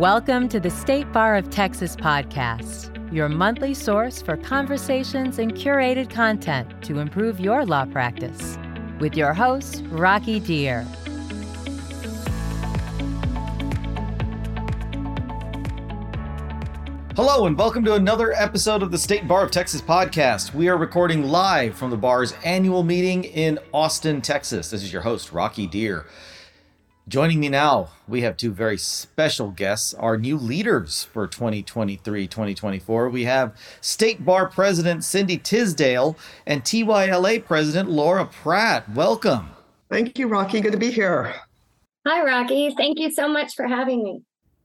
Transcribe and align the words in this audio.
Welcome 0.00 0.48
to 0.48 0.58
the 0.58 0.70
State 0.70 1.12
Bar 1.12 1.36
of 1.36 1.50
Texas 1.50 1.94
podcast, 1.94 3.12
your 3.12 3.28
monthly 3.28 3.74
source 3.74 4.22
for 4.22 4.38
conversations 4.38 5.38
and 5.38 5.52
curated 5.52 6.08
content 6.08 6.82
to 6.84 7.00
improve 7.00 7.38
your 7.38 7.66
law 7.66 7.84
practice. 7.84 8.56
With 8.98 9.14
your 9.14 9.34
host, 9.34 9.84
Rocky 9.90 10.40
Dhir. 10.40 10.86
Hello, 17.14 17.44
and 17.44 17.58
welcome 17.58 17.84
to 17.84 17.92
another 17.92 18.32
episode 18.32 18.82
of 18.82 18.90
the 18.90 18.96
State 18.96 19.28
Bar 19.28 19.44
of 19.44 19.50
Texas 19.50 19.82
podcast. 19.82 20.54
We 20.54 20.70
are 20.70 20.78
recording 20.78 21.24
live 21.24 21.76
from 21.76 21.90
the 21.90 21.98
bar's 21.98 22.32
annual 22.42 22.84
meeting 22.84 23.24
in 23.24 23.58
Austin, 23.74 24.22
Texas. 24.22 24.70
This 24.70 24.82
is 24.82 24.94
your 24.94 25.02
host, 25.02 25.30
Rocky 25.30 25.68
Dhir. 25.68 26.06
Joining 27.10 27.40
me 27.40 27.48
now, 27.48 27.88
we 28.06 28.20
have 28.20 28.36
two 28.36 28.52
very 28.52 28.78
special 28.78 29.50
guests, 29.50 29.94
our 29.94 30.16
new 30.16 30.36
leaders 30.36 31.02
for 31.12 31.26
2023 31.26 32.28
2024. 32.28 33.08
We 33.08 33.24
have 33.24 33.56
State 33.80 34.24
Bar 34.24 34.48
President 34.48 35.02
Cindy 35.02 35.36
Tisdale 35.36 36.16
and 36.46 36.62
TYLA 36.62 37.44
President 37.44 37.90
Laura 37.90 38.26
Pratt. 38.26 38.88
Welcome. 38.94 39.50
Thank 39.90 40.20
you, 40.20 40.28
Rocky. 40.28 40.60
Good 40.60 40.70
to 40.70 40.78
be 40.78 40.92
here. 40.92 41.34
Hi, 42.06 42.24
Rocky. 42.24 42.72
Thank 42.76 43.00
you 43.00 43.10
so 43.10 43.26
much 43.26 43.56
for 43.56 43.66
having 43.66 44.04
me. 44.04 44.22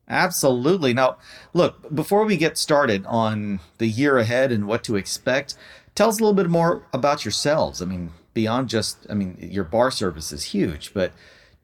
Absolutely. 0.08 0.94
Now, 0.94 1.18
look, 1.56 1.96
before 1.96 2.26
we 2.26 2.38
get 2.38 2.60
started 2.60 3.08
on 3.08 3.60
the 3.80 3.88
year 3.88 4.20
ahead 4.20 4.52
and 4.52 4.68
what 4.68 4.84
to 4.84 4.98
expect, 4.98 5.56
tell 5.96 6.10
us 6.10 6.20
a 6.20 6.24
little 6.24 6.36
bit 6.36 6.52
more 6.52 6.86
about 6.94 7.26
yourselves. 7.26 7.82
I 7.82 7.86
mean, 7.86 8.12
beyond 8.36 8.70
just, 8.70 9.08
I 9.10 9.16
mean, 9.16 9.36
your 9.42 9.64
bar 9.64 9.90
service 9.90 10.32
is 10.32 10.44
huge, 10.44 10.94
but 10.94 11.12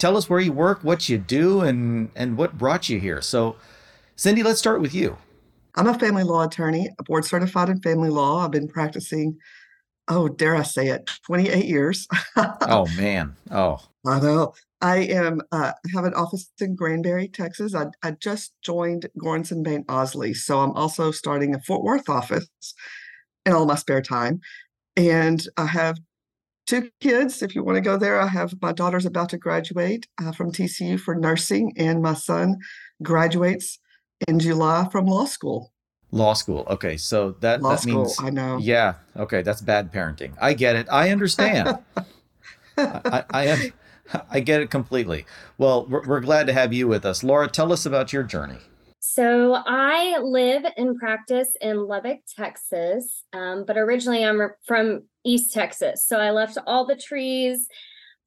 tell 0.01 0.17
us 0.17 0.27
where 0.27 0.39
you 0.39 0.51
work, 0.51 0.83
what 0.83 1.07
you 1.07 1.17
do, 1.19 1.61
and 1.61 2.09
and 2.15 2.35
what 2.35 2.57
brought 2.57 2.89
you 2.89 2.99
here. 2.99 3.21
So, 3.21 3.55
Cindy, 4.15 4.41
let's 4.41 4.59
start 4.59 4.81
with 4.81 4.93
you. 4.95 5.15
I'm 5.75 5.87
a 5.87 5.97
family 5.97 6.23
law 6.23 6.43
attorney, 6.43 6.89
board 7.05 7.23
certified 7.23 7.69
in 7.69 7.79
family 7.81 8.09
law. 8.09 8.43
I've 8.43 8.51
been 8.51 8.67
practicing, 8.67 9.37
oh, 10.09 10.27
dare 10.27 10.55
I 10.55 10.63
say 10.63 10.87
it, 10.87 11.09
28 11.27 11.63
years. 11.63 12.07
oh 12.35 12.87
man, 12.97 13.35
oh, 13.51 13.77
I 14.05 14.19
know. 14.19 14.53
I 14.81 14.97
am 14.97 15.41
uh, 15.51 15.73
have 15.93 16.05
an 16.05 16.15
office 16.15 16.49
in 16.59 16.75
Granbury, 16.75 17.27
Texas. 17.27 17.75
I, 17.75 17.85
I 18.01 18.11
just 18.11 18.53
joined 18.63 19.07
Goranson 19.21 19.63
Bain 19.63 19.83
Ausley, 19.83 20.35
so 20.35 20.59
I'm 20.59 20.71
also 20.71 21.11
starting 21.11 21.53
a 21.53 21.61
Fort 21.61 21.83
Worth 21.83 22.09
office 22.09 22.49
in 23.45 23.53
all 23.53 23.67
my 23.67 23.75
spare 23.75 24.01
time. 24.01 24.41
And 24.97 25.45
I 25.57 25.67
have 25.67 25.99
two 26.71 26.89
kids. 27.01 27.41
If 27.41 27.53
you 27.53 27.63
want 27.63 27.75
to 27.75 27.81
go 27.81 27.97
there, 27.97 28.19
I 28.19 28.27
have 28.27 28.53
my 28.61 28.71
daughter's 28.71 29.05
about 29.05 29.29
to 29.29 29.37
graduate 29.37 30.07
uh, 30.21 30.31
from 30.31 30.51
TCU 30.51 30.99
for 30.99 31.15
nursing, 31.15 31.73
and 31.77 32.01
my 32.01 32.13
son 32.13 32.59
graduates 33.03 33.79
in 34.27 34.39
July 34.39 34.87
from 34.91 35.05
law 35.05 35.25
school. 35.25 35.73
Law 36.11 36.33
school. 36.33 36.65
Okay, 36.69 36.97
so 36.97 37.31
that 37.41 37.61
law 37.61 37.71
that 37.71 37.81
school, 37.81 38.03
means 38.03 38.17
I 38.21 38.29
know. 38.29 38.57
Yeah. 38.57 38.95
Okay, 39.17 39.41
that's 39.41 39.61
bad 39.61 39.91
parenting. 39.93 40.33
I 40.39 40.53
get 40.53 40.75
it. 40.75 40.87
I 40.89 41.09
understand. 41.09 41.77
I, 42.77 43.23
I 43.29 43.45
am. 43.47 43.73
I 44.29 44.39
get 44.41 44.61
it 44.61 44.69
completely. 44.69 45.25
Well, 45.57 45.85
we're, 45.85 46.05
we're 46.05 46.19
glad 46.19 46.47
to 46.47 46.53
have 46.53 46.73
you 46.73 46.87
with 46.87 47.05
us, 47.05 47.23
Laura. 47.23 47.47
Tell 47.47 47.71
us 47.71 47.85
about 47.85 48.11
your 48.11 48.23
journey. 48.23 48.57
So 49.03 49.55
I 49.55 50.19
live 50.19 50.63
and 50.77 50.95
practice 50.95 51.49
in 51.59 51.87
Lubbock, 51.87 52.19
Texas, 52.37 53.23
um, 53.33 53.65
but 53.65 53.75
originally 53.75 54.23
I'm 54.23 54.39
from 54.67 55.05
East 55.25 55.53
Texas. 55.53 56.05
So 56.05 56.17
I 56.19 56.29
left 56.29 56.59
all 56.67 56.85
the 56.85 56.95
trees 56.95 57.67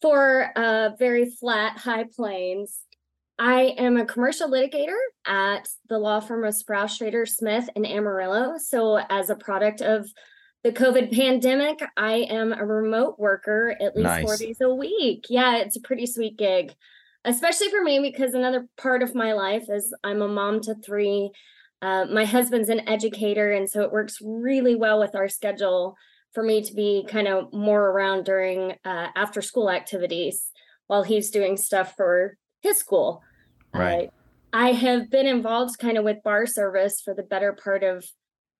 for 0.02 0.50
uh, 0.56 0.90
very 0.98 1.30
flat, 1.30 1.78
high 1.78 2.06
plains. 2.14 2.80
I 3.38 3.74
am 3.78 3.96
a 3.96 4.04
commercial 4.04 4.50
litigator 4.50 4.98
at 5.24 5.68
the 5.88 5.98
law 6.00 6.18
firm 6.18 6.44
of 6.44 6.54
Sprouse 6.54 6.98
Shrader 6.98 7.28
Smith 7.28 7.70
in 7.76 7.86
Amarillo. 7.86 8.58
So, 8.58 8.96
as 8.98 9.30
a 9.30 9.36
product 9.36 9.80
of 9.80 10.08
the 10.64 10.72
COVID 10.72 11.14
pandemic, 11.14 11.80
I 11.96 12.26
am 12.30 12.52
a 12.52 12.66
remote 12.66 13.18
worker 13.18 13.76
at 13.80 13.94
least 13.94 14.04
Nice. 14.04 14.24
four 14.24 14.36
days 14.36 14.60
a 14.60 14.74
week. 14.74 15.26
Yeah, 15.28 15.58
it's 15.58 15.76
a 15.76 15.80
pretty 15.80 16.06
sweet 16.06 16.36
gig, 16.36 16.74
especially 17.24 17.70
for 17.70 17.82
me 17.82 18.00
because 18.00 18.34
another 18.34 18.66
part 18.76 19.02
of 19.02 19.14
my 19.14 19.32
life 19.32 19.66
is 19.68 19.94
I'm 20.04 20.22
a 20.22 20.28
mom 20.28 20.60
to 20.62 20.74
three. 20.74 21.30
Uh, 21.82 22.06
my 22.06 22.24
husband's 22.24 22.68
an 22.68 22.88
educator, 22.88 23.52
and 23.52 23.68
so 23.68 23.82
it 23.82 23.92
works 23.92 24.18
really 24.22 24.74
well 24.74 24.98
with 24.98 25.14
our 25.14 25.28
schedule 25.28 25.96
for 26.32 26.42
me 26.42 26.62
to 26.62 26.74
be 26.74 27.06
kind 27.08 27.28
of 27.28 27.52
more 27.52 27.90
around 27.90 28.24
during 28.24 28.72
uh, 28.84 29.08
after 29.14 29.40
school 29.40 29.70
activities 29.70 30.50
while 30.86 31.02
he's 31.02 31.30
doing 31.30 31.56
stuff 31.56 31.94
for 31.96 32.36
his 32.60 32.78
school. 32.78 33.22
Right. 33.72 34.08
Uh, 34.08 34.10
I 34.52 34.72
have 34.72 35.10
been 35.10 35.26
involved 35.26 35.78
kind 35.78 35.98
of 35.98 36.04
with 36.04 36.22
bar 36.22 36.46
service 36.46 37.00
for 37.00 37.12
the 37.12 37.22
better 37.22 37.52
part 37.52 37.82
of 37.82 38.04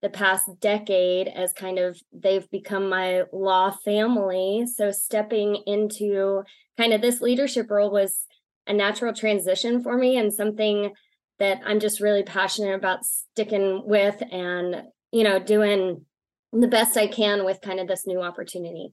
the 0.03 0.11
past 0.11 0.45
decade 0.61 1.29
as 1.29 1.53
kind 1.53 1.79
of 1.79 1.99
they've 2.13 2.51
become 2.51 2.89
my 2.89 3.23
law 3.33 3.71
family. 3.71 4.67
So 4.67 4.91
stepping 4.91 5.63
into 5.67 6.43
kind 6.77 6.93
of 6.93 7.01
this 7.01 7.21
leadership 7.21 7.71
role 7.71 7.91
was 7.91 8.27
a 8.67 8.73
natural 8.73 9.13
transition 9.13 9.83
for 9.83 9.97
me 9.97 10.17
and 10.17 10.33
something 10.33 10.93
that 11.39 11.61
I'm 11.65 11.81
just 11.81 12.01
really 12.01 12.23
passionate 12.23 12.75
about 12.75 13.05
sticking 13.05 13.83
with 13.85 14.23
and, 14.31 14.85
you 15.13 15.25
know, 15.25 15.39
doing 15.39 16.05
the 16.53 16.69
best 16.69 16.97
I 16.97 17.07
can 17.07 17.45
with 17.45 17.61
kind 17.61 17.81
of 17.81 17.89
this 17.89 18.07
new 18.07 18.23
opportunity. 18.23 18.93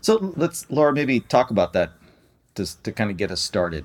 So 0.00 0.32
let's, 0.36 0.68
Laura, 0.70 0.92
maybe 0.92 1.20
talk 1.20 1.50
about 1.50 1.72
that 1.74 1.92
to 2.56 2.82
to 2.82 2.92
kind 2.92 3.10
of 3.10 3.16
get 3.16 3.30
us 3.30 3.40
started. 3.40 3.84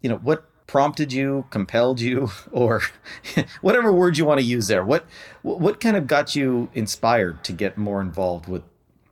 You 0.00 0.10
know, 0.10 0.16
what 0.16 0.44
prompted 0.66 1.12
you, 1.12 1.44
compelled 1.50 2.00
you, 2.00 2.30
or 2.52 2.82
whatever 3.60 3.92
word 3.92 4.16
you 4.16 4.24
want 4.24 4.40
to 4.40 4.46
use 4.46 4.68
there. 4.68 4.84
What 4.84 5.04
what 5.42 5.80
kind 5.80 5.96
of 5.96 6.06
got 6.06 6.36
you 6.36 6.70
inspired 6.74 7.42
to 7.44 7.52
get 7.52 7.76
more 7.76 8.00
involved 8.00 8.48
with 8.48 8.62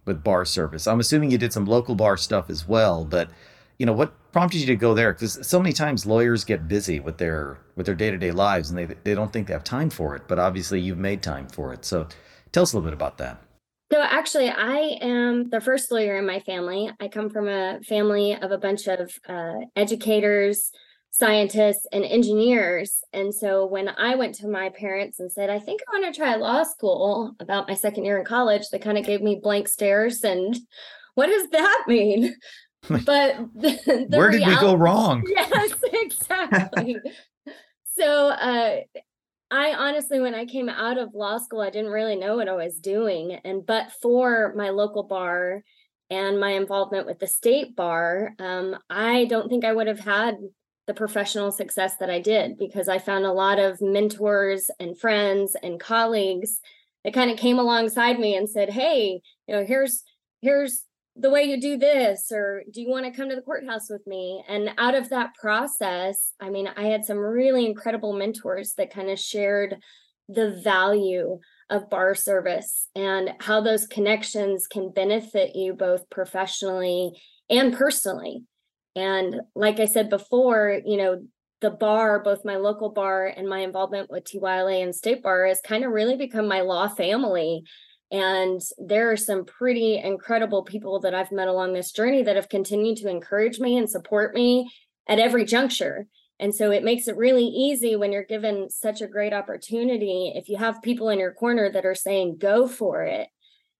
with 0.04 0.22
bar 0.22 0.44
service? 0.44 0.86
I'm 0.86 1.00
assuming 1.00 1.30
you 1.30 1.38
did 1.38 1.52
some 1.52 1.64
local 1.64 1.94
bar 1.94 2.16
stuff 2.16 2.48
as 2.48 2.68
well, 2.68 3.04
but 3.04 3.30
you 3.80 3.86
know, 3.86 3.94
what 3.94 4.12
prompted 4.30 4.60
you 4.60 4.66
to 4.66 4.76
go 4.76 4.92
there? 4.92 5.14
Because 5.14 5.38
so 5.40 5.58
many 5.58 5.72
times 5.72 6.04
lawyers 6.04 6.44
get 6.44 6.68
busy 6.68 7.00
with 7.00 7.16
their 7.16 7.56
with 7.76 7.86
their 7.86 7.94
day 7.94 8.10
to 8.10 8.18
day 8.18 8.30
lives, 8.30 8.68
and 8.68 8.78
they 8.78 8.94
they 9.04 9.14
don't 9.14 9.32
think 9.32 9.46
they 9.46 9.54
have 9.54 9.64
time 9.64 9.88
for 9.88 10.14
it. 10.14 10.28
But 10.28 10.38
obviously, 10.38 10.78
you've 10.78 10.98
made 10.98 11.22
time 11.22 11.48
for 11.48 11.72
it. 11.72 11.86
So, 11.86 12.06
tell 12.52 12.62
us 12.62 12.74
a 12.74 12.76
little 12.76 12.90
bit 12.90 12.92
about 12.94 13.16
that. 13.18 13.42
So 13.90 14.02
actually, 14.02 14.50
I 14.50 14.98
am 15.00 15.48
the 15.48 15.62
first 15.62 15.90
lawyer 15.90 16.18
in 16.18 16.26
my 16.26 16.40
family. 16.40 16.90
I 17.00 17.08
come 17.08 17.30
from 17.30 17.48
a 17.48 17.80
family 17.88 18.36
of 18.36 18.52
a 18.52 18.58
bunch 18.58 18.86
of 18.86 19.10
uh, 19.26 19.54
educators, 19.74 20.70
scientists, 21.10 21.86
and 21.90 22.04
engineers. 22.04 22.98
And 23.14 23.34
so 23.34 23.64
when 23.64 23.88
I 23.88 24.14
went 24.14 24.34
to 24.36 24.46
my 24.46 24.68
parents 24.68 25.18
and 25.18 25.32
said, 25.32 25.48
I 25.50 25.58
think 25.58 25.80
I 25.88 25.98
want 25.98 26.14
to 26.14 26.16
try 26.16 26.36
law 26.36 26.62
school 26.64 27.34
about 27.40 27.66
my 27.66 27.74
second 27.74 28.04
year 28.04 28.18
in 28.18 28.24
college, 28.26 28.68
they 28.70 28.78
kind 28.78 28.98
of 28.98 29.06
gave 29.06 29.22
me 29.22 29.40
blank 29.42 29.66
stares 29.68 30.22
and 30.22 30.56
what 31.14 31.26
does 31.26 31.50
that 31.50 31.84
mean? 31.88 32.36
But 32.88 33.04
the, 33.54 34.06
the 34.08 34.16
Where 34.16 34.30
did 34.30 34.46
we 34.46 34.56
go 34.56 34.74
wrong? 34.74 35.24
Yes, 35.28 35.72
exactly. 35.84 36.96
so 37.96 38.28
uh 38.28 38.76
I 39.52 39.74
honestly 39.74 40.20
when 40.20 40.34
I 40.34 40.44
came 40.44 40.68
out 40.68 40.98
of 40.98 41.14
law 41.14 41.38
school 41.38 41.60
I 41.60 41.70
didn't 41.70 41.90
really 41.90 42.16
know 42.16 42.36
what 42.36 42.48
I 42.48 42.54
was 42.54 42.78
doing 42.78 43.32
and 43.44 43.66
but 43.66 43.92
for 44.00 44.54
my 44.56 44.70
local 44.70 45.02
bar 45.02 45.62
and 46.08 46.40
my 46.40 46.50
involvement 46.50 47.06
with 47.06 47.18
the 47.18 47.26
state 47.26 47.76
bar 47.76 48.34
um 48.38 48.76
I 48.88 49.26
don't 49.26 49.48
think 49.48 49.64
I 49.64 49.72
would 49.72 49.86
have 49.86 50.00
had 50.00 50.36
the 50.86 50.94
professional 50.94 51.52
success 51.52 51.96
that 51.98 52.10
I 52.10 52.20
did 52.20 52.58
because 52.58 52.88
I 52.88 52.98
found 52.98 53.24
a 53.24 53.32
lot 53.32 53.58
of 53.60 53.80
mentors 53.80 54.70
and 54.80 54.98
friends 54.98 55.56
and 55.62 55.78
colleagues 55.78 56.60
that 57.04 57.14
kind 57.14 57.30
of 57.30 57.38
came 57.38 57.58
alongside 57.58 58.18
me 58.18 58.34
and 58.34 58.48
said, 58.48 58.70
"Hey, 58.70 59.20
you 59.46 59.54
know, 59.54 59.64
here's 59.64 60.02
here's 60.42 60.84
the 61.16 61.30
way 61.30 61.42
you 61.42 61.60
do 61.60 61.76
this 61.76 62.30
or 62.32 62.62
do 62.72 62.80
you 62.80 62.88
want 62.88 63.04
to 63.04 63.12
come 63.12 63.28
to 63.28 63.36
the 63.36 63.42
courthouse 63.42 63.90
with 63.90 64.06
me? 64.06 64.42
And 64.48 64.70
out 64.78 64.94
of 64.94 65.08
that 65.10 65.34
process 65.34 66.32
i 66.40 66.50
mean 66.50 66.68
i 66.76 66.84
had 66.84 67.04
some 67.04 67.18
really 67.18 67.66
incredible 67.66 68.12
mentors 68.12 68.74
that 68.74 68.92
kind 68.92 69.10
of 69.10 69.18
shared 69.18 69.76
the 70.28 70.60
value 70.62 71.38
of 71.70 71.90
bar 71.90 72.14
service 72.14 72.88
and 72.94 73.30
how 73.40 73.60
those 73.60 73.86
connections 73.86 74.66
can 74.66 74.90
benefit 74.90 75.54
you 75.54 75.72
both 75.72 76.08
professionally 76.10 77.12
and 77.48 77.76
personally. 77.76 78.44
And 78.96 79.40
like 79.54 79.78
i 79.80 79.86
said 79.86 80.10
before 80.10 80.80
you 80.84 80.96
know 80.96 81.22
the 81.60 81.70
bar 81.70 82.22
both 82.22 82.44
my 82.44 82.56
local 82.56 82.90
bar 82.90 83.26
and 83.26 83.48
my 83.48 83.60
involvement 83.60 84.10
with 84.10 84.24
tyla 84.24 84.82
and 84.82 84.94
state 84.94 85.22
bar 85.22 85.46
has 85.46 85.60
kind 85.60 85.84
of 85.84 85.92
really 85.92 86.16
become 86.16 86.48
my 86.48 86.62
law 86.62 86.88
family 86.88 87.62
and 88.10 88.60
there 88.78 89.10
are 89.10 89.16
some 89.16 89.44
pretty 89.44 89.98
incredible 89.98 90.64
people 90.64 90.98
that 91.00 91.14
I've 91.14 91.30
met 91.30 91.48
along 91.48 91.72
this 91.72 91.92
journey 91.92 92.22
that 92.24 92.36
have 92.36 92.48
continued 92.48 92.98
to 92.98 93.08
encourage 93.08 93.60
me 93.60 93.76
and 93.76 93.88
support 93.88 94.34
me 94.34 94.70
at 95.08 95.20
every 95.20 95.44
juncture. 95.44 96.06
And 96.40 96.54
so 96.54 96.70
it 96.70 96.82
makes 96.82 97.06
it 97.06 97.16
really 97.16 97.44
easy 97.44 97.96
when 97.96 98.12
you're 98.12 98.24
given 98.24 98.70
such 98.70 99.00
a 99.00 99.06
great 99.06 99.32
opportunity. 99.32 100.32
If 100.34 100.48
you 100.48 100.56
have 100.56 100.82
people 100.82 101.10
in 101.10 101.18
your 101.18 101.34
corner 101.34 101.70
that 101.70 101.84
are 101.84 101.94
saying, 101.94 102.38
go 102.38 102.66
for 102.66 103.04
it. 103.04 103.28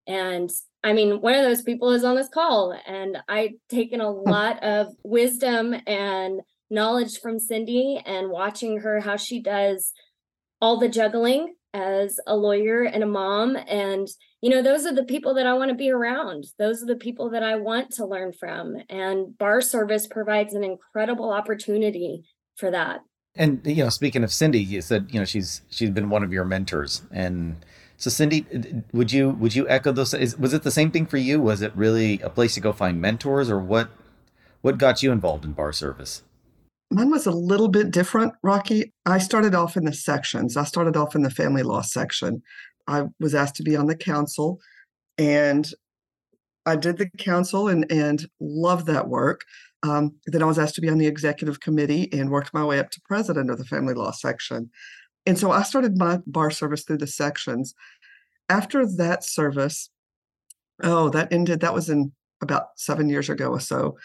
And 0.07 0.51
I 0.85 0.93
mean, 0.93 1.21
one 1.21 1.35
of 1.35 1.45
those 1.45 1.63
people 1.63 1.91
is 1.93 2.05
on 2.05 2.17
this 2.17 2.29
call, 2.29 2.79
and 2.87 3.19
I've 3.29 3.53
taken 3.69 4.01
a 4.01 4.13
hmm. 4.13 4.29
lot 4.29 4.63
of 4.63 4.89
wisdom 5.03 5.75
and 5.87 6.41
knowledge 6.71 7.19
from 7.21 7.39
Cindy 7.39 8.01
and 8.05 8.31
watching 8.31 8.79
her 8.81 9.01
how 9.01 9.17
she 9.17 9.41
does 9.41 9.93
all 10.61 10.79
the 10.79 10.89
juggling 10.89 11.55
as 11.73 12.19
a 12.27 12.37
lawyer 12.37 12.83
and 12.83 13.03
a 13.03 13.07
mom 13.07 13.57
and 13.69 14.09
you 14.41 14.51
know 14.51 14.63
those 14.63 14.87
are 14.87 14.95
the 14.95 15.05
people 15.05 15.35
that 15.35 15.47
I 15.47 15.55
want 15.55 15.69
to 15.71 15.75
be 15.75 15.91
around. 15.91 16.47
Those 16.59 16.83
are 16.83 16.87
the 16.87 16.97
people 16.97 17.31
that 17.31 17.43
I 17.43 17.57
want 17.57 17.91
to 17.93 18.07
learn 18.07 18.33
from 18.33 18.77
and 18.89 19.37
bar 19.37 19.61
service 19.61 20.07
provides 20.07 20.55
an 20.55 20.65
incredible 20.65 21.33
opportunity 21.33 22.25
for 22.57 22.71
that. 22.71 23.03
And 23.37 23.61
you 23.65 23.85
know 23.85 23.91
speaking 23.91 24.25
of 24.25 24.33
Cindy 24.33 24.61
you 24.61 24.81
said 24.81 25.09
you 25.11 25.21
know 25.21 25.25
she's 25.25 25.63
she's 25.71 25.91
been 25.91 26.11
one 26.11 26.25
of 26.25 26.33
your 26.33 26.45
mentors 26.45 27.03
and 27.13 27.65
so 27.97 28.11
Cindy 28.11 28.47
would 28.93 29.13
you 29.13 29.31
would 29.31 29.55
you 29.55 29.69
echo 29.69 29.93
those 29.93 30.15
is, 30.15 30.39
was 30.39 30.55
it 30.55 30.63
the 30.63 30.71
same 30.71 30.91
thing 30.91 31.07
for 31.07 31.19
you? 31.19 31.41
Was 31.41 31.63
it 31.63 31.73
really 31.77 32.21
a 32.21 32.31
place 32.31 32.55
to 32.55 32.61
go 32.61 32.73
find 32.73 33.01
mentors 33.01 33.51
or 33.51 33.61
what 33.61 33.91
what 34.63 34.79
got 34.79 35.03
you 35.03 35.13
involved 35.13 35.45
in 35.45 35.53
bar 35.53 35.73
service 35.73 36.23
Mine 36.91 37.11
was 37.11 37.27
a 37.27 37.31
little 37.31 37.69
bit 37.69 37.93
different, 37.93 38.33
Rocky. 38.43 38.93
I 39.07 39.19
started 39.19 39.55
off 39.55 39.77
in 39.77 39.85
the 39.85 39.93
sections. 39.93 40.57
I 40.57 40.65
started 40.65 40.97
off 40.97 41.15
in 41.15 41.23
the 41.23 41.31
family 41.31 41.63
law 41.63 41.83
section. 41.83 42.43
I 42.89 43.05
was 43.21 43.35
asked 43.35 43.55
to 43.57 43.63
be 43.63 43.77
on 43.77 43.87
the 43.87 43.97
council 43.97 44.59
and 45.17 45.71
I 46.67 46.77
did 46.77 46.99
the 46.99 47.09
council 47.19 47.69
and 47.69 47.91
and 47.91 48.27
loved 48.41 48.87
that 48.87 49.09
work. 49.09 49.43
Um, 49.83 50.17
then 50.27 50.43
I 50.43 50.47
was 50.47 50.59
asked 50.59 50.75
to 50.75 50.81
be 50.81 50.89
on 50.89 50.99
the 50.99 51.07
executive 51.07 51.61
committee 51.61 52.13
and 52.13 52.31
worked 52.31 52.53
my 52.53 52.65
way 52.65 52.79
up 52.79 52.91
to 52.91 53.01
president 53.05 53.51
of 53.51 53.59
the 53.59 53.65
family 53.65 53.95
law 53.95 54.11
section. 54.11 54.71
And 55.27 55.39
so 55.39 55.53
I 55.53 55.63
started 55.63 55.97
my 55.97 56.19
bar 56.27 56.51
service 56.51 56.85
through 56.85 56.99
the 56.99 57.07
sections. 57.07 57.75
After 58.49 58.85
that 58.97 59.25
service, 59.25 59.91
oh, 60.83 61.09
that 61.11 61.33
ended, 61.33 61.61
that 61.61 61.75
was 61.75 61.89
in 61.89 62.13
about 62.43 62.69
seven 62.77 63.09
years 63.09 63.29
ago 63.31 63.49
or 63.51 63.61
so. 63.61 63.97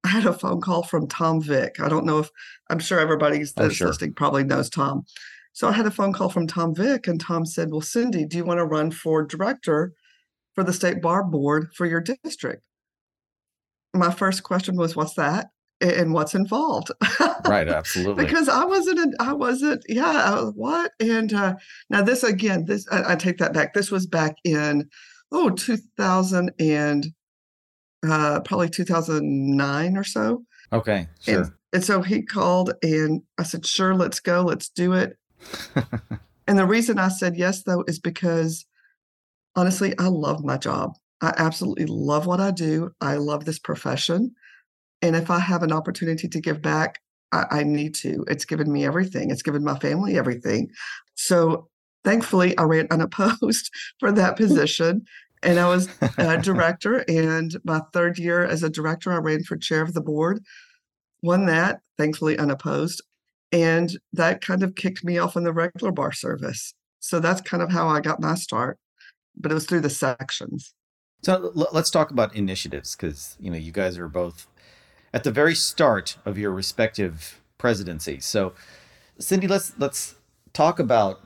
I 0.04 0.08
had 0.08 0.26
a 0.26 0.32
phone 0.32 0.60
call 0.60 0.82
from 0.82 1.06
Tom 1.08 1.40
Vick. 1.42 1.80
I 1.80 1.88
don't 1.88 2.06
know 2.06 2.18
if 2.20 2.30
I'm 2.70 2.78
sure 2.78 2.98
everybody's 3.00 3.52
Oh, 3.56 3.68
sure. 3.68 3.88
listening 3.88 4.14
probably 4.14 4.44
knows 4.44 4.70
Tom. 4.70 5.04
So 5.52 5.68
I 5.68 5.72
had 5.72 5.86
a 5.86 5.90
phone 5.90 6.12
call 6.12 6.28
from 6.28 6.46
Tom 6.46 6.74
Vick, 6.74 7.08
and 7.08 7.20
Tom 7.20 7.44
said, 7.44 7.70
Well, 7.72 7.80
Cindy, 7.80 8.24
do 8.24 8.36
you 8.36 8.44
want 8.44 8.58
to 8.58 8.64
run 8.64 8.90
for 8.92 9.24
director 9.24 9.92
for 10.54 10.62
the 10.62 10.72
state 10.72 11.02
bar 11.02 11.24
board 11.24 11.68
for 11.74 11.84
your 11.86 12.00
district? 12.00 12.62
My 13.94 14.12
first 14.12 14.42
question 14.42 14.76
was, 14.76 14.94
What's 14.94 15.14
that? 15.14 15.48
And 15.80 16.12
what's 16.12 16.34
involved? 16.34 16.90
right 17.46 17.68
absolutely 17.68 18.24
because 18.24 18.48
I 18.48 18.64
wasn't, 18.64 19.14
I 19.20 19.32
wasn't, 19.32 19.84
yeah, 19.88 20.06
I 20.10 20.34
was, 20.42 20.52
what? 20.56 20.90
And 20.98 21.32
uh, 21.32 21.54
now 21.88 22.02
this 22.02 22.24
again, 22.24 22.64
this 22.64 22.84
I, 22.90 23.12
I 23.12 23.16
take 23.16 23.38
that 23.38 23.52
back. 23.52 23.74
This 23.74 23.90
was 23.90 24.04
back 24.04 24.34
in 24.44 24.88
oh 25.30 25.50
2000 25.50 26.50
and 26.58 27.06
uh, 28.06 28.40
probably 28.40 28.68
2009 28.68 29.96
or 29.96 30.04
so. 30.04 30.44
okay 30.72 31.08
sure 31.20 31.42
And, 31.42 31.52
and 31.72 31.84
so 31.84 32.02
he 32.02 32.22
called 32.22 32.74
and 32.82 33.22
I 33.38 33.42
said, 33.42 33.66
sure, 33.66 33.94
let's 33.94 34.20
go, 34.20 34.42
let's 34.42 34.68
do 34.68 34.92
it. 34.92 35.16
And 36.48 36.58
the 36.58 36.66
reason 36.66 36.98
I 36.98 37.08
said 37.08 37.36
yes, 37.36 37.62
though, 37.62 37.84
is 37.86 38.00
because 38.00 38.64
honestly, 39.54 39.94
I 39.98 40.08
love 40.08 40.42
my 40.42 40.56
job. 40.56 40.94
I 41.20 41.34
absolutely 41.36 41.84
love 41.84 42.26
what 42.26 42.40
I 42.40 42.50
do. 42.50 42.90
I 43.02 43.16
love 43.16 43.44
this 43.44 43.58
profession. 43.58 44.34
And 45.02 45.14
if 45.14 45.30
I 45.30 45.38
have 45.38 45.62
an 45.62 45.72
opportunity 45.72 46.26
to 46.26 46.40
give 46.40 46.62
back, 46.62 47.00
I, 47.32 47.44
I 47.50 47.62
need 47.64 47.94
to. 47.96 48.24
It's 48.28 48.46
given 48.46 48.72
me 48.72 48.86
everything, 48.86 49.30
it's 49.30 49.42
given 49.42 49.62
my 49.62 49.78
family 49.78 50.16
everything. 50.16 50.70
So 51.16 51.68
thankfully, 52.02 52.56
I 52.56 52.62
ran 52.62 52.88
unopposed 52.90 53.70
for 54.00 54.10
that 54.12 54.36
position. 54.38 55.04
And 55.42 55.58
I 55.58 55.68
was 55.68 55.88
a 56.18 56.38
director. 56.42 57.04
And 57.08 57.56
my 57.64 57.80
third 57.92 58.18
year 58.18 58.44
as 58.44 58.62
a 58.62 58.70
director, 58.70 59.12
I 59.12 59.16
ran 59.16 59.42
for 59.42 59.56
chair 59.56 59.82
of 59.82 59.94
the 59.94 60.00
board, 60.00 60.42
won 61.22 61.46
that, 61.46 61.80
thankfully 61.96 62.38
unopposed. 62.38 63.02
And 63.50 63.98
that 64.12 64.40
kind 64.40 64.62
of 64.62 64.74
kicked 64.74 65.04
me 65.04 65.18
off 65.18 65.36
in 65.36 65.44
the 65.44 65.52
regular 65.52 65.92
bar 65.92 66.12
service. 66.12 66.74
So 67.00 67.20
that's 67.20 67.40
kind 67.40 67.62
of 67.62 67.70
how 67.70 67.88
I 67.88 68.00
got 68.00 68.20
my 68.20 68.34
start. 68.34 68.78
But 69.36 69.52
it 69.52 69.54
was 69.54 69.66
through 69.66 69.80
the 69.80 69.90
sections. 69.90 70.74
So 71.22 71.52
l- 71.56 71.68
let's 71.72 71.90
talk 71.90 72.10
about 72.10 72.34
initiatives 72.34 72.94
because 72.94 73.36
you 73.40 73.50
know 73.50 73.56
you 73.56 73.72
guys 73.72 73.98
are 73.98 74.08
both 74.08 74.46
at 75.12 75.24
the 75.24 75.30
very 75.30 75.54
start 75.54 76.16
of 76.24 76.38
your 76.38 76.50
respective 76.50 77.40
presidencies. 77.56 78.24
So, 78.24 78.52
Cindy, 79.18 79.48
let's 79.48 79.72
let's 79.78 80.16
talk 80.52 80.78
about 80.78 81.20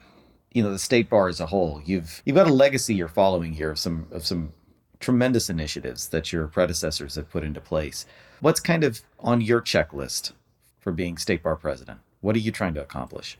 you 0.55 0.63
know 0.63 0.71
the 0.71 0.79
state 0.79 1.09
bar 1.09 1.29
as 1.29 1.41
a 1.41 1.47
whole. 1.47 1.83
You've 1.85 2.23
you've 2.25 2.37
got 2.37 2.49
a 2.49 2.53
legacy 2.53 2.95
you're 2.95 3.09
following 3.09 3.53
here 3.53 3.71
of 3.71 3.79
some 3.79 4.07
of 4.11 4.27
some 4.27 4.53
tremendous 5.01 5.51
initiatives 5.51 6.09
that 6.09 6.33
your 6.33 6.47
predecessors 6.47 7.17
have 7.17 7.29
put 7.29 7.45
into 7.45 7.61
place. 7.61 8.07
What's 8.41 8.61
kind 8.61 8.85
of 8.85 9.03
on 9.19 9.41
your 9.41 9.61
checklist 9.61 10.33
for 10.79 10.93
being 10.93 11.17
state 11.17 11.43
bar 11.43 11.57
president? 11.57 12.01
What 12.21 12.37
are 12.37 12.41
you 12.41 12.53
trying 12.53 12.75
to 12.75 12.83
accomplish? 12.83 13.39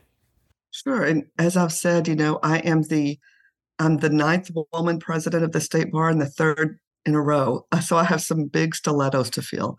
Sure. 0.71 1.03
And 1.03 1.25
as 1.37 1.55
I've 1.55 1.71
said, 1.71 2.07
you 2.07 2.15
know, 2.15 2.39
I 2.43 2.59
am 2.59 2.83
the 2.83 3.17
I'm 3.79 3.97
the 3.97 4.09
ninth 4.09 4.51
woman 4.73 4.99
president 4.99 5.43
of 5.43 5.51
the 5.51 5.61
state 5.61 5.91
bar 5.91 6.09
and 6.09 6.21
the 6.21 6.27
third 6.27 6.79
in 7.05 7.15
a 7.15 7.21
row. 7.21 7.65
Uh, 7.71 7.79
So 7.79 7.97
I 7.97 8.03
have 8.03 8.21
some 8.21 8.45
big 8.45 8.75
stilettos 8.75 9.29
to 9.31 9.41
feel. 9.41 9.77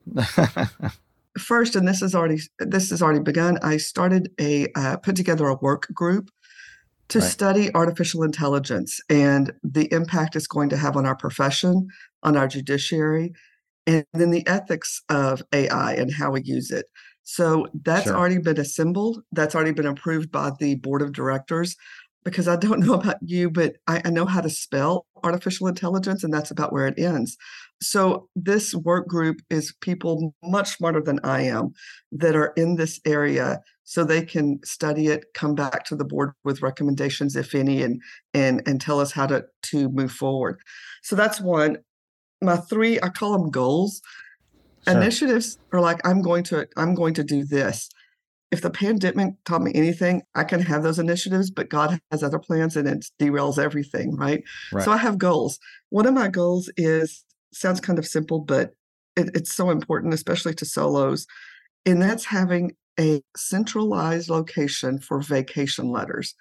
First, 1.39 1.75
and 1.75 1.87
this 1.87 2.01
is 2.01 2.15
already 2.15 2.41
this 2.59 2.91
has 2.91 3.03
already 3.03 3.21
begun. 3.21 3.59
I 3.63 3.77
started 3.77 4.31
a 4.41 4.69
uh, 4.77 4.97
put 4.99 5.17
together 5.17 5.49
a 5.49 5.57
work 5.57 5.89
group 5.93 6.31
to 7.09 7.21
Right. 7.21 7.29
study 7.31 7.75
artificial 7.75 8.23
intelligence 8.23 9.01
and 9.09 9.53
the 9.63 9.93
impact 9.93 10.37
it's 10.37 10.47
going 10.47 10.69
to 10.71 10.77
have 10.77 10.97
on 10.97 11.07
our 11.07 11.17
profession, 11.17 11.89
on 12.23 12.37
our 12.37 12.49
judiciary, 12.49 13.33
and 13.87 14.05
then 14.15 14.31
the 14.31 14.47
ethics 14.47 15.03
of 15.09 15.43
AI 15.53 15.95
and 15.95 16.13
how 16.13 16.31
we 16.31 16.43
use 16.43 16.71
it. 16.71 16.87
So 17.23 17.67
that's 17.85 18.05
Sure. 18.05 18.17
already 18.17 18.39
been 18.39 18.59
assembled. 18.61 19.23
That's 19.33 19.55
already 19.55 19.73
been 19.73 19.87
approved 19.87 20.31
by 20.31 20.53
the 20.59 20.77
board 20.77 21.03
of 21.03 21.13
directors. 21.13 21.77
Because 22.25 22.49
I 22.49 22.57
don't 22.57 22.81
know 22.87 22.95
about 22.95 23.17
you, 23.21 23.51
but 23.51 23.77
I, 23.87 24.01
I 24.05 24.11
know 24.11 24.25
how 24.25 24.41
to 24.41 24.49
spell 24.51 25.07
artificial 25.23 25.67
intelligence, 25.69 26.25
and 26.25 26.33
that's 26.33 26.51
about 26.51 26.73
where 26.73 26.87
it 26.87 26.99
ends. 26.99 27.37
So 27.83 28.29
this 28.35 28.75
work 28.75 29.07
group 29.09 29.41
is 29.51 29.75
people 29.81 30.35
much 30.43 30.77
smarter 30.77 31.01
than 31.01 31.21
I 31.23 31.43
am 31.43 31.73
that 32.13 32.35
are 32.35 32.53
in 32.57 32.77
this 32.77 33.01
area 33.05 33.61
so 33.85 34.03
they 34.03 34.25
can 34.25 34.61
study 34.65 35.09
it, 35.09 35.27
come 35.35 35.55
back 35.55 35.85
to 35.85 35.97
the 35.97 36.05
board 36.05 36.33
with 36.43 36.63
recommendations, 36.63 37.37
if 37.37 37.55
any, 37.55 37.83
and 37.83 38.01
and 38.33 38.63
and 38.67 38.81
tell 38.81 38.99
us 38.99 39.13
how 39.13 39.27
to 39.27 39.45
to 39.65 39.89
move 39.91 40.13
forward. 40.13 40.59
So 41.03 41.15
that's 41.15 41.41
one. 41.41 41.79
My 42.43 42.57
three, 42.57 42.99
I 43.01 43.09
call 43.11 43.33
them 43.33 43.51
goals. 43.51 44.01
Sure. 44.87 44.97
Initiatives 44.97 45.59
are 45.73 45.81
like 45.81 46.01
I'm 46.07 46.23
going 46.23 46.45
to 46.45 46.67
I'm 46.77 46.95
going 46.95 47.15
to 47.15 47.25
do 47.25 47.45
this. 47.45 47.91
If 48.51 48.63
the 48.63 48.71
pandemic 48.71 49.35
taught 49.45 49.63
me 49.63 49.73
anything, 49.75 50.23
I 50.35 50.45
can 50.45 50.61
have 50.61 50.83
those 50.83 50.99
initiatives, 50.99 51.51
but 51.51 51.69
God 51.69 51.99
has 52.11 52.23
other 52.23 52.39
plans 52.39 52.77
and 52.77 52.87
it 52.87 53.07
derails 53.21 53.59
everything, 53.59 54.17
right? 54.17 54.43
Right. 54.73 54.85
So 54.85 54.93
I 54.93 54.97
have 54.97 55.19
goals. 55.19 55.59
One 55.91 56.07
of 56.07 56.15
my 56.15 56.29
goals 56.29 56.71
is 56.77 57.25
sounds 57.55 57.81
kind 57.81 57.99
of 57.99 58.07
simple, 58.07 58.41
but 58.41 58.75
it, 59.17 59.31
it's 59.35 59.53
so 59.55 59.71
important, 59.71 60.15
especially 60.15 60.55
to 60.55 60.65
solos, 60.65 61.27
and 61.87 62.01
that's 62.03 62.25
having 62.25 62.73
a 62.99 63.23
centralized 63.37 64.31
location 64.31 64.99
for 64.99 65.21
vacation 65.21 65.91
letters. 65.91 66.35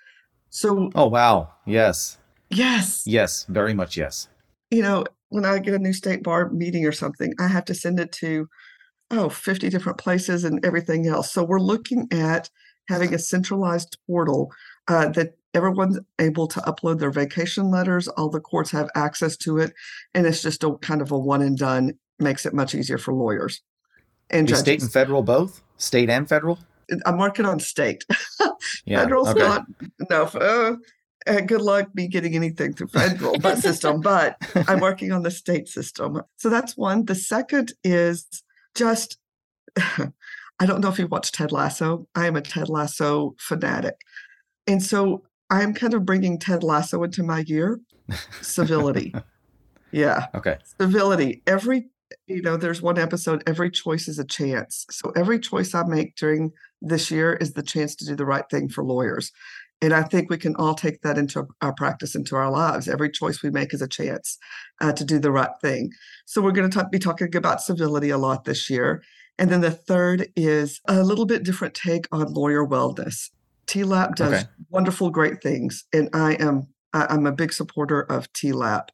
So 0.50 0.92
oh 0.96 1.08
wow, 1.08 1.50
yes, 1.66 2.18
yes, 2.50 3.04
yes, 3.06 3.46
very 3.50 3.74
much 3.74 3.98
yes. 3.98 4.28
you 4.70 4.82
know, 4.82 5.06
when 5.30 5.46
I 5.46 5.58
get 5.60 5.74
a 5.74 5.80
new 5.80 5.94
state 5.94 6.24
bar 6.24 6.50
meeting 6.50 6.86
or 6.86 6.92
something, 6.92 7.34
I 7.40 7.48
have 7.48 7.66
to 7.66 7.74
send 7.74 8.00
it 8.00 8.12
to, 8.14 8.48
oh, 9.10 9.30
50 9.30 9.70
different 9.70 9.98
places 9.98 10.44
and 10.44 10.64
everything 10.64 11.08
else. 11.08 11.32
So 11.32 11.44
we're 11.44 11.60
looking 11.60 12.08
at 12.12 12.50
having 12.88 13.14
a 13.14 13.20
centralized 13.20 13.98
portal 14.08 14.52
uh, 14.88 15.10
that 15.10 15.34
everyone's 15.54 16.00
able 16.20 16.48
to 16.48 16.60
upload 16.62 17.00
their 17.00 17.12
vacation 17.12 17.70
letters. 17.70 18.08
All 18.08 18.30
the 18.30 18.40
courts 18.40 18.72
have 18.72 18.90
access 18.96 19.38
to 19.38 19.60
it. 19.60 19.74
And 20.14 20.26
it's 20.26 20.42
just 20.42 20.64
a 20.64 20.76
kind 20.78 21.02
of 21.02 21.12
a 21.12 21.18
one 21.18 21.42
and 21.42 21.58
done, 21.58 21.94
makes 22.20 22.46
it 22.46 22.54
much 22.54 22.76
easier 22.76 22.98
for 22.98 23.14
lawyers 23.14 23.62
and 24.34 24.50
Is 24.50 24.60
state 24.60 24.82
and 24.82 24.92
federal 24.92 25.22
both? 25.22 25.62
State 25.78 26.10
and 26.10 26.28
federal? 26.28 26.60
I'm 27.06 27.18
working 27.18 27.46
on 27.46 27.60
state. 27.60 28.06
Yeah. 28.86 29.02
Federal's 29.02 29.30
okay. 29.30 29.40
not 29.40 29.66
no. 30.10 30.24
Uh, 30.24 30.76
uh, 31.28 31.42
good 31.42 31.62
luck 31.62 31.94
me 31.96 32.08
getting 32.08 32.34
anything 32.34 32.74
through 32.74 32.88
federal 32.88 33.38
but 33.40 33.58
system, 33.58 34.00
but 34.00 34.38
I'm 34.68 34.80
working 34.80 35.12
on 35.12 35.22
the 35.22 35.32
state 35.32 35.68
system. 35.68 36.22
So 36.38 36.50
that's 36.50 36.78
one. 36.78 37.04
The 37.04 37.16
second 37.16 37.74
is 37.84 38.26
just 38.74 39.18
I 39.78 40.66
don't 40.66 40.80
know 40.80 40.90
if 40.90 40.98
you 40.98 41.08
watched 41.08 41.36
Ted 41.36 41.52
Lasso. 41.52 42.08
I 42.16 42.28
am 42.28 42.38
a 42.38 42.42
Ted 42.42 42.70
Lasso 42.70 43.36
fanatic. 43.38 43.96
And 44.66 44.82
so 44.82 45.24
I'm 45.54 45.74
kind 45.74 45.94
of 45.94 46.06
bringing 46.06 46.40
Ted 46.40 46.64
Lasso 46.64 47.04
into 47.04 47.24
my 47.24 47.40
year. 47.48 47.80
Civility. 48.42 49.14
yeah 49.94 50.26
okay. 50.34 50.58
civility 50.80 51.42
every 51.46 51.88
you 52.28 52.42
know 52.42 52.58
there's 52.58 52.82
one 52.82 52.98
episode 52.98 53.44
every 53.48 53.70
choice 53.70 54.08
is 54.08 54.18
a 54.18 54.26
chance 54.26 54.86
so 54.90 55.12
every 55.16 55.40
choice 55.40 55.74
i 55.76 55.84
make 55.84 56.16
during 56.16 56.52
this 56.82 57.12
year 57.12 57.34
is 57.34 57.54
the 57.54 57.62
chance 57.64 57.96
to 57.96 58.06
do 58.06 58.16
the 58.16 58.26
right 58.26 58.46
thing 58.50 58.68
for 58.68 58.84
lawyers 58.84 59.32
and 59.82 59.94
i 59.94 60.02
think 60.02 60.30
we 60.30 60.38
can 60.38 60.56
all 60.56 60.74
take 60.74 61.02
that 61.02 61.18
into 61.18 61.48
our 61.62 61.74
practice 61.74 62.16
into 62.16 62.36
our 62.36 62.52
lives 62.52 62.88
every 62.88 63.10
choice 63.10 63.44
we 63.44 63.52
make 63.52 63.74
is 63.74 63.82
a 63.84 63.88
chance 63.88 64.38
uh, 64.82 64.92
to 64.92 65.06
do 65.06 65.20
the 65.20 65.32
right 65.32 65.52
thing 65.62 65.92
so 66.26 66.42
we're 66.42 66.52
going 66.52 66.70
to 66.70 66.88
be 66.92 67.00
talking 67.00 67.34
about 67.36 67.62
civility 67.62 68.10
a 68.10 68.18
lot 68.18 68.46
this 68.46 68.70
year 68.70 69.04
And 69.40 69.50
then 69.50 69.62
the 69.62 69.72
third 69.72 70.28
is 70.36 70.80
a 70.88 71.04
little 71.04 71.26
bit 71.26 71.44
different 71.44 71.74
take 71.74 72.06
on 72.12 72.34
lawyer 72.34 72.66
wellness. 72.66 73.32
TLAP 73.74 74.16
does 74.16 74.34
Okay. 74.34 74.44
wonderful, 74.70 75.10
great 75.10 75.42
things, 75.42 75.86
and 75.94 76.10
I 76.14 76.34
am 76.34 76.68
I- 76.96 77.08
I'm 77.10 77.26
a 77.26 77.32
big 77.32 77.52
supporter 77.52 78.02
of 78.02 78.32
TLAP. 78.34 78.90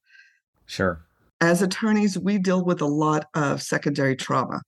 Sure. 0.66 1.02
As 1.42 1.62
attorneys, 1.62 2.18
we 2.18 2.38
deal 2.38 2.64
with 2.64 2.80
a 2.82 2.86
lot 2.86 3.28
of 3.34 3.62
secondary 3.62 4.16
trauma. 4.16 4.62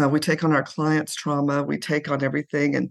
Uh, 0.00 0.08
we 0.08 0.20
take 0.20 0.44
on 0.44 0.52
our 0.52 0.62
clients' 0.62 1.16
trauma, 1.16 1.64
we 1.64 1.78
take 1.78 2.08
on 2.08 2.22
everything, 2.22 2.76
and 2.76 2.90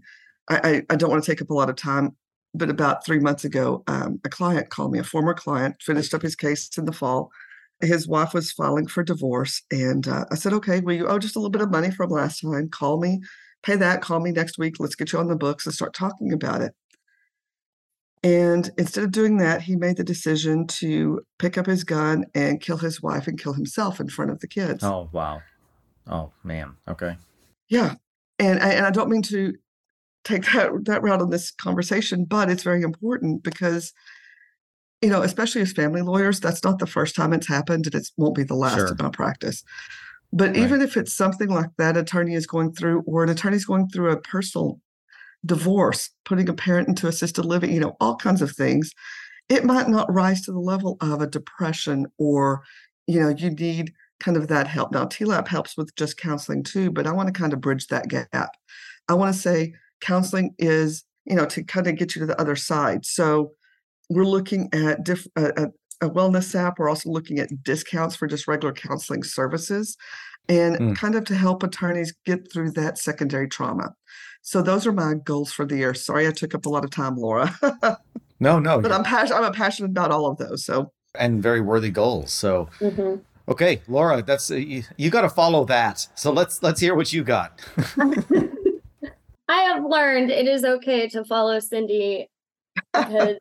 I, 0.50 0.56
I, 0.88 0.92
I 0.92 0.96
don't 0.96 1.08
want 1.10 1.24
to 1.24 1.30
take 1.30 1.40
up 1.40 1.48
a 1.48 1.54
lot 1.54 1.70
of 1.70 1.76
time. 1.76 2.14
But 2.52 2.68
about 2.68 3.06
three 3.06 3.20
months 3.20 3.44
ago, 3.44 3.82
um, 3.86 4.20
a 4.22 4.28
client 4.28 4.68
called 4.68 4.92
me, 4.92 4.98
a 4.98 5.04
former 5.04 5.32
client, 5.32 5.76
finished 5.80 6.12
up 6.12 6.20
his 6.20 6.36
case 6.36 6.68
in 6.76 6.84
the 6.84 6.92
fall. 6.92 7.30
His 7.80 8.06
wife 8.06 8.34
was 8.34 8.52
filing 8.52 8.86
for 8.86 9.02
divorce, 9.02 9.62
and 9.70 10.06
uh, 10.06 10.26
I 10.30 10.34
said, 10.34 10.52
"Okay, 10.52 10.80
well, 10.80 10.94
you 10.94 11.08
owe 11.08 11.18
just 11.18 11.36
a 11.36 11.38
little 11.38 11.50
bit 11.50 11.62
of 11.62 11.70
money 11.70 11.90
from 11.90 12.10
last 12.10 12.42
time. 12.42 12.68
Call 12.68 13.00
me, 13.00 13.22
pay 13.64 13.76
that. 13.76 14.02
Call 14.02 14.20
me 14.20 14.30
next 14.30 14.58
week. 14.58 14.76
Let's 14.78 14.94
get 14.94 15.12
you 15.12 15.18
on 15.18 15.28
the 15.28 15.36
books 15.36 15.66
and 15.66 15.74
start 15.74 15.94
talking 15.94 16.32
about 16.32 16.60
it." 16.60 16.74
And 18.22 18.70
instead 18.78 19.04
of 19.04 19.12
doing 19.12 19.36
that, 19.38 19.62
he 19.62 19.76
made 19.76 19.98
the 19.98 20.04
decision 20.04 20.66
to 20.68 21.20
pick 21.38 21.58
up 21.58 21.66
his 21.66 21.84
gun 21.84 22.24
and 22.34 22.60
kill 22.60 22.78
his 22.78 23.02
wife 23.02 23.26
and 23.26 23.38
kill 23.38 23.52
himself 23.52 24.00
in 24.00 24.08
front 24.08 24.30
of 24.30 24.40
the 24.40 24.48
kids. 24.48 24.82
Oh 24.82 25.10
wow. 25.12 25.42
Oh 26.06 26.32
man. 26.42 26.76
Okay. 26.88 27.16
Yeah. 27.68 27.96
And 28.38 28.60
I, 28.60 28.70
and 28.70 28.86
I 28.86 28.90
don't 28.90 29.10
mean 29.10 29.22
to 29.22 29.54
take 30.24 30.44
that 30.52 30.70
that 30.86 31.02
route 31.02 31.20
in 31.20 31.28
this 31.30 31.50
conversation, 31.50 32.24
but 32.24 32.48
it's 32.50 32.62
very 32.62 32.82
important 32.82 33.42
because 33.42 33.92
you 35.02 35.10
know, 35.10 35.20
especially 35.20 35.60
as 35.60 35.72
family 35.72 36.00
lawyers, 36.00 36.40
that's 36.40 36.64
not 36.64 36.78
the 36.78 36.86
first 36.86 37.14
time 37.14 37.34
it's 37.34 37.46
happened 37.46 37.84
and 37.84 37.94
it 37.94 38.08
won't 38.16 38.34
be 38.34 38.42
the 38.42 38.54
last 38.54 38.76
Sure. 38.76 38.88
in 38.88 38.96
my 38.98 39.10
practice. 39.10 39.62
But 40.34 40.48
Right. 40.50 40.56
even 40.58 40.82
if 40.82 40.96
it's 40.96 41.12
something 41.12 41.48
like 41.48 41.70
that 41.78 41.96
attorney 41.96 42.34
is 42.34 42.46
going 42.46 42.72
through 42.74 43.02
or 43.06 43.22
an 43.22 43.30
attorney 43.30 43.56
is 43.56 43.64
going 43.64 43.88
through 43.88 44.10
a 44.10 44.20
personal 44.20 44.80
divorce, 45.46 46.10
putting 46.24 46.48
a 46.48 46.54
parent 46.54 46.88
into 46.88 47.06
assisted 47.06 47.44
living, 47.44 47.72
you 47.72 47.80
know, 47.80 47.96
all 48.00 48.16
kinds 48.16 48.42
of 48.42 48.50
things, 48.50 48.90
it 49.48 49.64
might 49.64 49.88
not 49.88 50.12
rise 50.12 50.42
to 50.42 50.52
the 50.52 50.58
level 50.58 50.96
of 51.00 51.22
a 51.22 51.26
depression 51.26 52.06
or, 52.18 52.62
you 53.06 53.20
know, 53.20 53.28
you 53.28 53.50
need 53.50 53.92
kind 54.18 54.36
of 54.36 54.48
that 54.48 54.66
help. 54.66 54.90
Now, 54.90 55.04
TLAP 55.04 55.46
helps 55.48 55.76
with 55.76 55.94
just 55.96 56.16
counseling 56.16 56.64
too, 56.64 56.90
but 56.90 57.06
I 57.06 57.12
want 57.12 57.28
to 57.28 57.38
kind 57.38 57.52
of 57.52 57.60
bridge 57.60 57.86
that 57.88 58.08
gap. 58.08 58.50
I 59.08 59.14
want 59.14 59.34
to 59.34 59.40
say 59.40 59.74
counseling 60.00 60.54
is, 60.58 61.04
you 61.26 61.36
know, 61.36 61.46
to 61.46 61.62
kind 61.62 61.86
of 61.86 61.96
get 61.96 62.16
you 62.16 62.20
to 62.20 62.26
the 62.26 62.40
other 62.40 62.56
side. 62.56 63.04
So 63.04 63.52
we're 64.10 64.24
looking 64.24 64.68
at 64.72 65.04
diff- 65.04 65.28
a, 65.36 65.68
a, 66.00 66.06
a 66.06 66.10
wellness 66.10 66.54
app. 66.54 66.78
We're 66.78 66.88
also 66.88 67.10
looking 67.10 67.38
at 67.38 67.62
discounts 67.62 68.16
for 68.16 68.26
just 68.26 68.46
regular 68.48 68.72
counseling 68.72 69.22
services 69.22 69.96
and 70.48 70.76
Mm. 70.76 70.96
kind 70.96 71.14
of 71.14 71.24
to 71.24 71.34
help 71.34 71.62
attorneys 71.62 72.12
get 72.26 72.52
through 72.52 72.72
that 72.72 72.98
secondary 72.98 73.48
trauma. 73.48 73.94
So 74.42 74.60
those 74.60 74.86
are 74.86 74.92
my 74.92 75.14
goals 75.14 75.52
for 75.52 75.64
the 75.64 75.76
year. 75.78 75.94
Sorry 75.94 76.26
I 76.28 76.32
took 76.32 76.54
up 76.54 76.66
a 76.66 76.68
lot 76.68 76.84
of 76.84 76.90
time, 76.90 77.16
Laura, 77.16 77.54
No, 78.40 78.58
no. 78.58 78.78
you're- 78.80 78.92
I'm 78.92 79.04
passionate. 79.04 79.40
I'm 79.42 79.52
passionate 79.54 79.90
about 79.92 80.10
all 80.10 80.26
of 80.26 80.36
those. 80.38 80.64
So 80.64 80.92
and 81.18 81.42
very 81.42 81.60
worthy 81.62 81.90
goals. 81.90 82.30
So 82.32 82.68
Mhm. 82.80 83.20
okay, 83.48 83.80
Laura, 83.88 84.20
that's 84.22 84.50
uh, 84.50 84.56
you, 84.56 84.82
you 84.98 85.08
got 85.10 85.22
to 85.22 85.30
follow 85.30 85.64
that. 85.66 86.06
So 86.14 86.30
let's 86.32 86.62
let's 86.62 86.80
hear 86.80 86.94
what 86.94 87.10
you 87.12 87.24
got. 87.24 87.60
I 89.48 89.60
have 89.60 89.84
learned 89.84 90.30
it 90.30 90.46
is 90.48 90.64
okay 90.64 91.08
to 91.10 91.24
follow 91.24 91.58
Cindy 91.60 92.28
because 92.92 93.36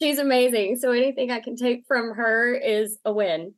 she's 0.00 0.18
amazing. 0.18 0.76
So 0.76 0.92
anything 0.92 1.30
I 1.30 1.40
can 1.40 1.56
take 1.56 1.84
from 1.86 2.14
her 2.14 2.54
is 2.54 2.98
a 3.04 3.12
win. 3.12 3.54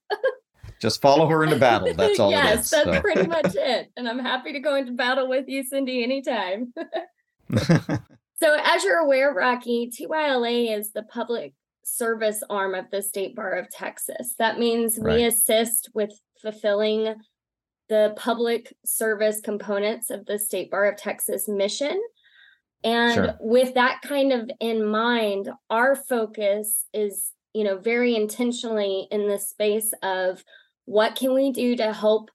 Just 0.80 1.00
follow 1.00 1.26
her 1.28 1.44
into 1.44 1.56
battle. 1.56 1.94
That's 1.96 2.18
all 2.18 2.30
yes, 2.30 2.54
it 2.54 2.60
is. 2.60 2.70
that's 2.70 2.96
so. 2.96 3.00
pretty 3.00 3.26
much 3.28 3.54
it. 3.54 3.92
And 3.96 4.08
I'm 4.08 4.18
happy 4.18 4.52
to 4.52 4.60
go 4.60 4.74
into 4.74 4.92
battle 4.92 5.28
with 5.28 5.46
you, 5.48 5.62
Cindy, 5.62 6.02
anytime. 6.02 6.74
So, 8.42 8.56
as 8.60 8.82
you're 8.82 8.98
aware, 8.98 9.32
Rocky, 9.32 9.88
TYLA 9.88 10.76
is 10.76 10.90
the 10.90 11.04
public 11.04 11.54
service 11.84 12.42
arm 12.50 12.74
of 12.74 12.86
the 12.90 13.00
State 13.00 13.36
Bar 13.36 13.52
of 13.52 13.70
Texas. 13.70 14.34
That 14.36 14.58
means 14.58 14.98
we 14.98 15.22
assist 15.22 15.90
with 15.94 16.10
fulfilling 16.40 17.14
the 17.88 18.14
public 18.16 18.74
service 18.84 19.40
components 19.40 20.10
of 20.10 20.26
the 20.26 20.40
State 20.40 20.72
Bar 20.72 20.86
of 20.86 20.96
Texas 20.96 21.46
mission. 21.46 22.02
And 22.84 23.14
Sure. 23.14 23.36
with 23.40 23.74
that 23.74 24.02
kind 24.02 24.32
of 24.32 24.50
in 24.60 24.84
mind, 24.84 25.50
our 25.70 25.94
focus 25.94 26.86
is, 26.92 27.32
you 27.54 27.64
know, 27.64 27.78
very 27.78 28.16
intentionally 28.16 29.06
in 29.10 29.28
the 29.28 29.38
space 29.38 29.92
of 30.02 30.44
what 30.84 31.14
can 31.14 31.34
we 31.34 31.52
do 31.52 31.76
to 31.76 31.92
help 31.92 32.30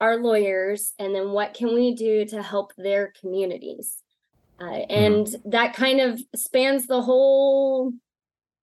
our 0.00 0.16
lawyers 0.16 0.92
and 0.98 1.14
then 1.14 1.30
what 1.30 1.54
can 1.54 1.72
we 1.74 1.94
do 1.94 2.24
to 2.26 2.42
help 2.42 2.72
their 2.76 3.12
communities? 3.20 3.98
Uh, 4.60 4.82
and 4.90 5.28
that 5.44 5.74
kind 5.74 6.00
of 6.00 6.20
spans 6.34 6.86
the 6.86 7.02
whole 7.02 7.92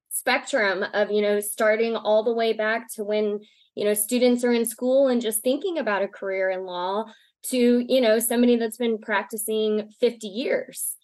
spectrum 0.09 0.85
of 0.93 1.09
you 1.09 1.21
know 1.21 1.39
starting 1.39 1.95
all 1.95 2.23
the 2.23 2.33
way 2.33 2.53
back 2.53 2.87
to 2.93 3.03
when 3.03 3.39
you 3.75 3.85
know 3.85 3.93
students 3.93 4.43
are 4.43 4.51
in 4.51 4.65
school 4.65 5.07
and 5.07 5.21
just 5.21 5.41
thinking 5.41 5.77
about 5.77 6.03
a 6.03 6.07
career 6.07 6.49
in 6.49 6.65
law 6.65 7.05
to 7.41 7.83
you 7.87 7.99
know 8.01 8.19
somebody 8.19 8.55
that's 8.57 8.77
been 8.77 8.97
practicing 8.97 9.89
50 9.99 10.27
years 10.27 10.95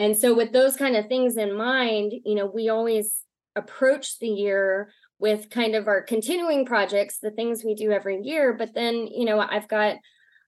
and 0.00 0.16
so 0.16 0.34
with 0.34 0.52
those 0.52 0.76
kind 0.76 0.96
of 0.96 1.06
things 1.06 1.36
in 1.36 1.56
mind 1.56 2.12
you 2.24 2.34
know 2.34 2.46
we 2.46 2.68
always 2.68 3.22
approach 3.54 4.18
the 4.18 4.28
year 4.28 4.92
with 5.18 5.50
kind 5.50 5.74
of 5.74 5.86
our 5.86 6.02
continuing 6.02 6.64
projects 6.64 7.18
the 7.18 7.30
things 7.30 7.62
we 7.64 7.74
do 7.74 7.92
every 7.92 8.20
year 8.22 8.52
but 8.52 8.74
then 8.74 8.94
you 9.06 9.24
know 9.24 9.38
i've 9.38 9.68
got 9.68 9.96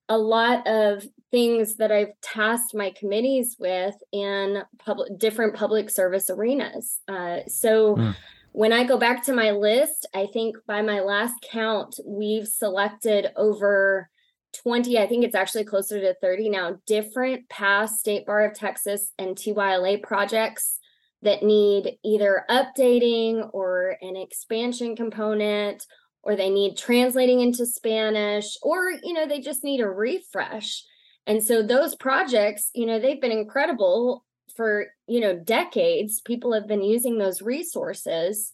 a 0.09 0.19
lot 0.19 0.67
of 0.67 1.05
things 1.31 1.77
that 1.77 1.91
I've 1.91 2.13
tasked 2.21 2.75
my 2.75 2.91
committees 2.91 3.57
with 3.59 3.95
in 4.13 4.63
public 4.79 5.17
different 5.19 5.55
public 5.55 5.89
service 5.89 6.29
arenas. 6.29 6.99
Uh, 7.09 7.39
so 7.47 7.97
Mm. 7.97 8.15
when 8.51 8.73
I 8.73 8.85
go 8.85 8.99
back 8.99 9.25
to 9.25 9.33
my 9.33 9.53
list, 9.53 10.07
I 10.13 10.27
think 10.27 10.57
by 10.67 10.83
my 10.83 11.01
last 11.01 11.37
count, 11.51 11.99
we've 12.05 12.47
selected 12.47 13.29
over 13.37 14.11
20, 14.53 14.99
I 14.99 15.07
think 15.07 15.25
it's 15.25 15.35
actually 15.35 15.65
closer 15.65 16.01
to 16.01 16.15
30 16.15 16.51
now, 16.51 16.79
different 16.87 17.49
past 17.49 17.99
State 17.99 18.27
Bar 18.27 18.47
of 18.47 18.55
Texas 18.55 19.13
and 19.19 19.37
TYLA 19.37 20.03
projects 20.03 20.79
that 21.23 21.43
need 21.43 21.97
either 22.05 22.45
updating 22.51 23.49
or 23.53 23.97
an 24.03 24.17
expansion 24.17 24.97
component 24.97 25.87
or 26.23 26.37
they 26.37 26.51
need 26.51 26.77
translating 26.77 27.41
into 27.41 27.67
Spanish, 27.67 28.57
or 28.63 28.93
you 29.03 29.13
know, 29.13 29.27
they 29.27 29.41
just 29.41 29.65
need 29.65 29.81
a 29.81 29.89
refresh. 29.89 30.85
And 31.27 31.43
so 31.43 31.63
those 31.63 31.95
projects, 31.95 32.71
you 32.75 32.87
know, 32.87 33.01
they've 33.01 33.21
been 33.21 33.33
incredible 33.33 34.25
for 34.57 34.89
you 35.07 35.21
know 35.21 35.37
decades. 35.37 36.21
People 36.21 36.53
have 36.53 36.69
been 36.69 36.83
using 36.83 37.19
those 37.19 37.43
resources. 37.43 38.53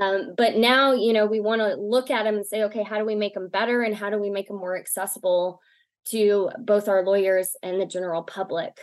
Um, 0.00 0.34
but 0.36 0.56
now, 0.56 0.92
you 0.92 1.12
know, 1.12 1.26
we 1.26 1.40
want 1.40 1.60
to 1.60 1.74
look 1.74 2.10
at 2.10 2.24
them 2.24 2.36
and 2.36 2.46
say, 2.46 2.62
okay, 2.64 2.82
how 2.82 2.98
do 2.98 3.04
we 3.04 3.14
make 3.14 3.34
them 3.34 3.48
better 3.48 3.82
and 3.82 3.94
how 3.94 4.10
do 4.10 4.18
we 4.18 4.30
make 4.30 4.48
them 4.48 4.56
more 4.56 4.78
accessible 4.78 5.60
to 6.06 6.50
both 6.58 6.88
our 6.88 7.04
lawyers 7.04 7.54
and 7.62 7.80
the 7.80 7.86
general 7.86 8.22
public? 8.22 8.78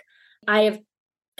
I 0.48 0.62
have 0.62 0.80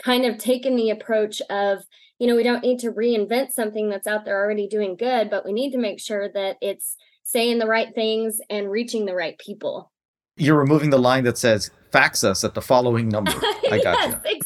kind 0.02 0.24
of 0.24 0.38
taken 0.38 0.76
the 0.76 0.90
approach 0.90 1.40
of, 1.50 1.82
you 2.18 2.26
know, 2.26 2.36
we 2.36 2.42
don't 2.42 2.62
need 2.62 2.80
to 2.80 2.92
reinvent 2.92 3.52
something 3.52 3.88
that's 3.88 4.06
out 4.06 4.24
there 4.24 4.42
already 4.42 4.66
doing 4.66 4.96
good, 4.96 5.30
but 5.30 5.44
we 5.44 5.52
need 5.52 5.72
to 5.72 5.78
make 5.78 6.00
sure 6.00 6.28
that 6.32 6.56
it's 6.60 6.96
saying 7.22 7.58
the 7.58 7.66
right 7.66 7.94
things 7.94 8.40
and 8.50 8.70
reaching 8.70 9.06
the 9.06 9.14
right 9.14 9.38
people. 9.38 9.92
You're 10.36 10.58
removing 10.58 10.90
the 10.90 10.98
line 10.98 11.24
that 11.24 11.38
says 11.38 11.70
fax 11.92 12.24
us 12.24 12.44
at 12.44 12.54
the 12.54 12.62
following 12.62 13.08
number. 13.08 13.32
I 13.70 13.80
got 13.82 14.22
yes, 14.24 14.40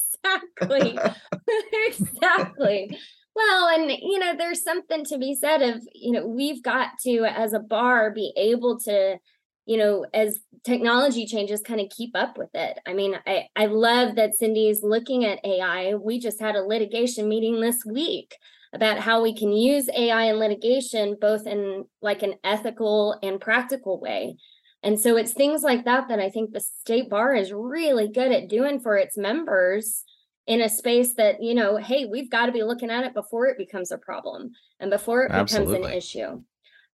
exactly. 0.60 0.98
exactly. 1.86 2.98
Well, 3.34 3.68
and 3.68 3.90
you 3.90 4.18
know, 4.18 4.34
there's 4.36 4.62
something 4.62 5.04
to 5.06 5.18
be 5.18 5.34
said 5.34 5.60
of, 5.62 5.82
you 5.92 6.12
know, 6.12 6.26
we've 6.26 6.62
got 6.62 6.98
to, 7.02 7.24
as 7.24 7.52
a 7.52 7.58
bar, 7.58 8.12
be 8.12 8.32
able 8.36 8.78
to, 8.80 9.18
you 9.66 9.76
know, 9.76 10.06
as 10.14 10.38
technology 10.64 11.26
changes, 11.26 11.60
kind 11.60 11.80
of 11.80 11.88
keep 11.90 12.12
up 12.14 12.38
with 12.38 12.50
it. 12.54 12.78
I 12.86 12.92
mean, 12.92 13.16
I, 13.26 13.48
I 13.56 13.66
love 13.66 14.14
that 14.16 14.36
Cindy's 14.36 14.82
looking 14.82 15.24
at 15.24 15.44
AI. 15.44 15.94
We 15.94 16.20
just 16.20 16.40
had 16.40 16.54
a 16.54 16.62
litigation 16.62 17.28
meeting 17.28 17.60
this 17.60 17.84
week 17.84 18.36
about 18.72 18.98
how 18.98 19.22
we 19.22 19.36
can 19.36 19.52
use 19.52 19.88
AI 19.96 20.24
in 20.24 20.36
litigation, 20.36 21.16
both 21.20 21.46
in 21.46 21.84
like 22.02 22.22
an 22.22 22.34
ethical 22.44 23.18
and 23.22 23.40
practical 23.40 24.00
way. 24.00 24.36
And 24.82 25.00
so 25.00 25.16
it's 25.16 25.32
things 25.32 25.62
like 25.62 25.84
that 25.86 26.08
that 26.08 26.20
I 26.20 26.28
think 26.30 26.52
the 26.52 26.60
state 26.60 27.08
bar 27.08 27.34
is 27.34 27.52
really 27.52 28.08
good 28.08 28.30
at 28.32 28.48
doing 28.48 28.80
for 28.80 28.96
its 28.96 29.16
members 29.16 30.04
in 30.46 30.60
a 30.60 30.68
space 30.68 31.14
that, 31.14 31.42
you 31.42 31.54
know, 31.54 31.76
hey, 31.76 32.04
we've 32.04 32.30
got 32.30 32.46
to 32.46 32.52
be 32.52 32.62
looking 32.62 32.90
at 32.90 33.04
it 33.04 33.14
before 33.14 33.46
it 33.46 33.58
becomes 33.58 33.90
a 33.90 33.98
problem 33.98 34.52
and 34.78 34.90
before 34.90 35.24
it 35.24 35.28
becomes 35.28 35.54
an 35.54 35.62
Absolutely. 35.62 35.96
issue. 35.96 36.42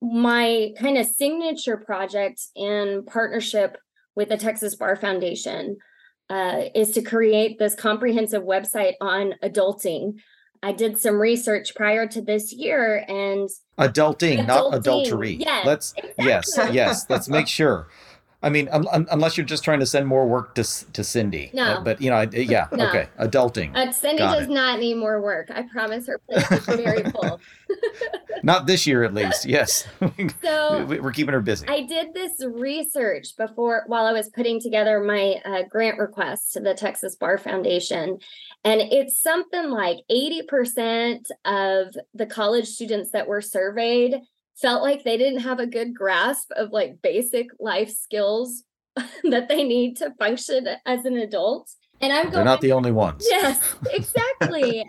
My 0.00 0.72
kind 0.78 0.96
of 0.96 1.06
signature 1.06 1.76
project 1.76 2.40
in 2.54 3.04
partnership 3.06 3.76
with 4.14 4.28
the 4.28 4.36
Texas 4.36 4.74
Bar 4.76 4.96
Foundation 4.96 5.76
uh, 6.30 6.62
is 6.74 6.92
to 6.92 7.02
create 7.02 7.58
this 7.58 7.74
comprehensive 7.74 8.42
website 8.42 8.94
on 9.00 9.34
adulting. 9.42 10.14
I 10.62 10.72
did 10.72 10.98
some 10.98 11.18
research 11.18 11.74
prior 11.74 12.06
to 12.08 12.20
this 12.20 12.52
year 12.52 13.04
and 13.08 13.48
Adulting, 13.78 14.46
not 14.46 14.72
Adulting, 14.72 14.74
adultery. 14.74 15.32
yes, 15.32 15.66
Let's 15.66 15.94
yes, 16.18 16.58
yes. 16.70 17.06
Let's 17.08 17.28
make 17.28 17.48
sure. 17.48 17.88
I 18.42 18.48
mean, 18.48 18.68
un- 18.70 18.86
un- 18.90 19.06
unless 19.10 19.36
you're 19.36 19.44
just 19.44 19.62
trying 19.64 19.80
to 19.80 19.86
send 19.86 20.06
more 20.06 20.26
work 20.26 20.54
to 20.54 20.64
to 20.92 21.04
Cindy. 21.04 21.50
No. 21.52 21.62
Uh, 21.62 21.80
but 21.82 22.00
you 22.00 22.08
know, 22.08 22.16
I, 22.16 22.28
yeah. 22.32 22.68
No. 22.72 22.88
Okay. 22.88 23.06
Adulting. 23.18 23.76
Uh, 23.76 23.92
Cindy 23.92 24.18
Got 24.18 24.34
does 24.38 24.46
it. 24.48 24.50
not 24.50 24.78
need 24.80 24.94
more 24.94 25.20
work. 25.20 25.50
I 25.50 25.62
promise 25.70 26.06
her 26.06 26.18
plate 26.28 26.50
is 26.50 26.64
very 26.66 27.02
full. 27.10 27.38
Not 28.42 28.66
this 28.66 28.86
year, 28.86 29.04
at 29.04 29.14
least. 29.14 29.44
Yes. 29.44 29.86
So 30.42 30.84
We- 30.86 31.00
We're 31.00 31.12
keeping 31.12 31.34
her 31.34 31.40
busy. 31.40 31.68
I 31.68 31.82
did 31.82 32.14
this 32.14 32.32
research 32.44 33.36
before 33.36 33.84
while 33.86 34.06
I 34.06 34.12
was 34.12 34.28
putting 34.30 34.60
together 34.60 35.00
my 35.00 35.34
uh, 35.44 35.62
grant 35.68 35.98
request 35.98 36.52
to 36.54 36.60
the 36.60 36.74
Texas 36.74 37.16
Bar 37.16 37.38
Foundation. 37.38 38.18
And 38.64 38.80
it's 38.80 39.22
something 39.22 39.70
like 39.70 39.98
80% 40.10 41.26
of 41.44 41.94
the 42.14 42.26
college 42.26 42.66
students 42.68 43.10
that 43.12 43.26
were 43.28 43.40
surveyed 43.40 44.16
felt 44.60 44.82
like 44.82 45.04
they 45.04 45.16
didn't 45.16 45.40
have 45.40 45.58
a 45.58 45.66
good 45.66 45.94
grasp 45.94 46.50
of 46.56 46.70
like 46.70 47.00
basic 47.02 47.48
life 47.58 47.90
skills 47.90 48.64
that 49.24 49.48
they 49.48 49.64
need 49.64 49.96
to 49.98 50.14
function 50.18 50.66
as 50.86 51.04
an 51.04 51.16
adult. 51.16 51.70
And 52.00 52.12
I'm 52.12 52.30
They're 52.30 52.44
not 52.44 52.60
the 52.60 52.72
only 52.72 52.92
ones. 52.92 53.26
Yes, 53.28 53.60
exactly. 53.92 54.84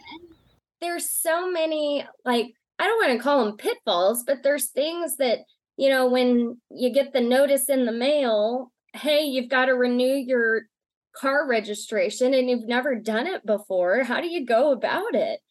There's 0.80 1.10
so 1.10 1.52
many 1.52 2.06
like 2.26 2.48
I 2.80 2.88
don't 2.88 2.98
want 2.98 3.18
to 3.18 3.24
call 3.24 3.46
them 3.46 3.58
pitfalls, 3.58 4.24
but 4.24 4.42
there's 4.42 4.70
things 4.70 5.18
that, 5.18 5.40
you 5.78 5.90
know, 5.90 6.10
when 6.10 6.60
you 6.72 6.92
get 6.92 7.14
the 7.14 7.22
notice 7.22 7.70
in 7.70 7.86
the 7.86 7.92
mail, 7.92 8.72
hey, 8.94 9.22
you've 9.22 9.50
got 9.50 9.66
to 9.66 9.74
renew 9.74 10.16
your 10.16 10.64
car 11.16 11.48
registration 11.48 12.34
and 12.34 12.50
you've 12.50 12.68
never 12.68 12.96
done 12.96 13.28
it 13.28 13.46
before. 13.46 14.04
How 14.04 14.20
do 14.20 14.28
you 14.28 14.46
go 14.46 14.72
about 14.72 15.14
it? 15.14 15.42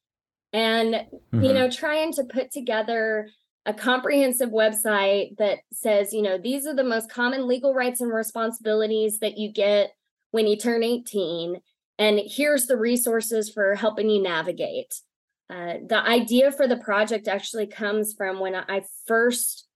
And 0.53 1.07
you 1.33 1.51
Mhm. 1.51 1.55
know, 1.55 1.71
trying 1.71 2.13
to 2.15 2.25
put 2.25 2.51
together 2.51 3.31
a 3.67 3.75
comprehensive 3.75 4.51
website 4.51 5.37
that 5.37 5.59
says, 5.73 6.13
you 6.13 6.23
know, 6.23 6.39
these 6.39 6.67
are 6.67 6.75
the 6.75 6.85
most 6.85 7.11
common 7.11 7.47
legal 7.47 7.75
rights 7.75 8.01
and 8.01 8.13
responsibilities 8.13 9.19
that 9.19 9.37
you 9.37 9.53
get 9.53 9.93
when 10.31 10.47
you 10.47 10.57
turn 10.57 10.83
18. 10.83 11.61
And 11.99 12.21
here's 12.25 12.67
the 12.67 12.79
resources 12.79 13.51
for 13.51 13.75
helping 13.75 14.09
you 14.09 14.23
navigate. 14.23 14.95
Uh, 15.51 15.75
the 15.87 16.01
idea 16.01 16.53
for 16.53 16.67
the 16.67 16.77
project 16.77 17.29
actually 17.29 17.67
comes 17.67 18.15
from 18.15 18.39
when 18.39 18.55
I 18.55 18.83
first 19.07 19.67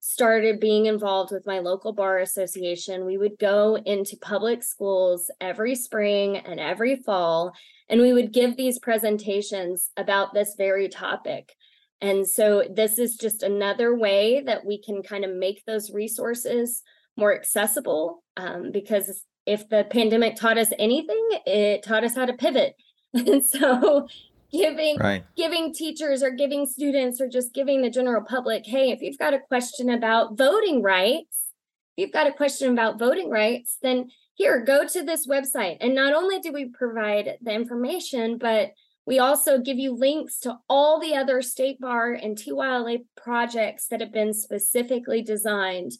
started 0.00 0.60
being 0.60 0.86
involved 0.86 1.30
with 1.30 1.46
my 1.46 1.60
local 1.60 1.92
bar 1.92 2.18
association. 2.18 3.04
We 3.04 3.18
would 3.18 3.38
go 3.38 3.76
into 3.76 4.16
public 4.16 4.62
schools 4.62 5.30
every 5.40 5.74
spring 5.74 6.38
and 6.38 6.58
every 6.58 6.96
fall, 6.96 7.52
and 7.88 8.00
we 8.00 8.12
would 8.12 8.32
give 8.32 8.56
these 8.56 8.78
presentations 8.78 9.90
about 9.96 10.34
this 10.34 10.54
very 10.56 10.88
topic. 10.88 11.54
And 12.00 12.26
so, 12.26 12.64
this 12.70 12.98
is 12.98 13.16
just 13.16 13.42
another 13.42 13.94
way 13.94 14.42
that 14.46 14.64
we 14.64 14.80
can 14.80 15.02
kind 15.02 15.24
of 15.24 15.34
make 15.34 15.64
those 15.66 15.92
resources 15.92 16.82
more 17.16 17.34
accessible 17.34 18.22
um, 18.36 18.70
because 18.72 19.24
if 19.46 19.68
the 19.68 19.84
pandemic 19.90 20.36
taught 20.36 20.58
us 20.58 20.70
anything, 20.78 21.28
it 21.46 21.82
taught 21.82 22.04
us 22.04 22.14
how 22.14 22.26
to 22.26 22.32
pivot. 22.32 22.74
And 23.12 23.44
so, 23.44 24.06
giving 24.52 24.96
Right. 24.98 25.24
giving 25.36 25.74
teachers 25.74 26.22
or 26.22 26.30
giving 26.30 26.64
students 26.66 27.20
or 27.20 27.28
just 27.28 27.52
giving 27.52 27.82
the 27.82 27.90
general 27.90 28.22
public, 28.22 28.64
hey, 28.66 28.90
if 28.92 29.00
you've 29.00 29.18
got 29.18 29.34
a 29.34 29.40
question 29.40 29.90
about 29.90 30.38
voting 30.38 30.80
rights, 30.80 31.50
if 31.96 32.02
you've 32.04 32.12
got 32.12 32.28
a 32.28 32.32
question 32.32 32.72
about 32.72 32.98
voting 32.98 33.30
rights, 33.30 33.78
then 33.82 34.10
here, 34.34 34.64
go 34.64 34.86
to 34.86 35.02
this 35.02 35.26
website. 35.26 35.76
And 35.80 35.94
not 35.94 36.14
only 36.14 36.38
do 36.38 36.52
we 36.52 36.66
provide 36.66 37.36
the 37.42 37.52
information, 37.52 38.38
but 38.38 38.72
we 39.06 39.18
also 39.18 39.58
give 39.58 39.78
you 39.78 39.94
links 39.94 40.38
to 40.40 40.58
all 40.68 41.00
the 41.00 41.14
other 41.14 41.42
state 41.42 41.80
bar 41.80 42.12
and 42.12 42.36
TYLA 42.36 43.04
projects 43.16 43.86
that 43.88 44.00
have 44.00 44.12
been 44.12 44.34
specifically 44.34 45.22
designed 45.22 45.92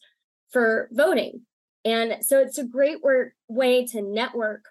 for 0.51 0.89
voting. 0.93 1.43
And 1.85 2.25
so 2.25 2.39
it's 2.39 2.59
a 2.59 2.65
great 2.65 3.03
work, 3.03 3.33
way 3.49 3.87
to 3.87 4.03
network 4.03 4.67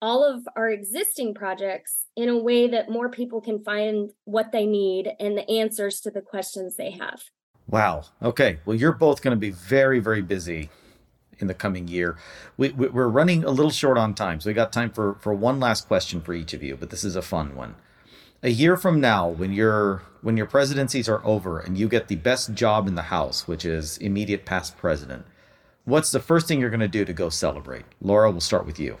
all 0.00 0.24
of 0.24 0.46
our 0.56 0.70
existing 0.70 1.34
projects 1.34 2.06
in 2.16 2.28
a 2.28 2.38
way 2.38 2.68
that 2.68 2.90
more 2.90 3.08
people 3.08 3.40
can 3.40 3.62
find 3.62 4.10
what 4.24 4.52
they 4.52 4.66
need 4.66 5.10
and 5.18 5.36
the 5.36 5.48
answers 5.50 6.00
to 6.00 6.10
the 6.10 6.20
questions 6.20 6.76
they 6.76 6.90
have. 6.90 7.20
Wow. 7.68 8.04
Okay. 8.22 8.58
Well, 8.64 8.76
you're 8.76 8.92
both 8.92 9.22
going 9.22 9.36
to 9.36 9.40
be 9.40 9.50
very, 9.50 9.98
very 9.98 10.22
busy 10.22 10.70
in 11.38 11.46
the 11.46 11.54
coming 11.54 11.88
year. 11.88 12.16
We, 12.56 12.70
we, 12.70 12.88
we're 12.88 13.08
running 13.08 13.44
a 13.44 13.50
little 13.50 13.70
short 13.70 13.98
on 13.98 14.14
time, 14.14 14.40
so 14.40 14.50
we 14.50 14.54
got 14.54 14.72
time 14.72 14.90
for 14.90 15.14
for 15.20 15.32
one 15.34 15.60
last 15.60 15.86
question 15.88 16.20
for 16.20 16.34
each 16.34 16.54
of 16.54 16.62
you. 16.62 16.76
But 16.76 16.90
this 16.90 17.04
is 17.04 17.16
a 17.16 17.22
fun 17.22 17.54
one. 17.54 17.74
A 18.42 18.50
year 18.50 18.76
from 18.76 19.00
now, 19.00 19.28
when 19.28 19.52
your 19.52 20.02
when 20.22 20.36
your 20.36 20.46
presidencies 20.46 21.08
are 21.08 21.24
over 21.24 21.58
and 21.58 21.76
you 21.76 21.88
get 21.88 22.08
the 22.08 22.16
best 22.16 22.54
job 22.54 22.86
in 22.86 22.94
the 22.94 23.02
House, 23.02 23.48
which 23.48 23.64
is 23.64 23.98
immediate 23.98 24.44
past 24.44 24.76
president, 24.76 25.24
what's 25.84 26.10
the 26.10 26.20
first 26.20 26.46
thing 26.46 26.60
you're 26.60 26.70
going 26.70 26.80
to 26.80 26.88
do 26.88 27.04
to 27.04 27.12
go 27.12 27.28
celebrate? 27.28 27.84
Laura, 28.00 28.30
we'll 28.30 28.40
start 28.40 28.66
with 28.66 28.78
you. 28.78 28.96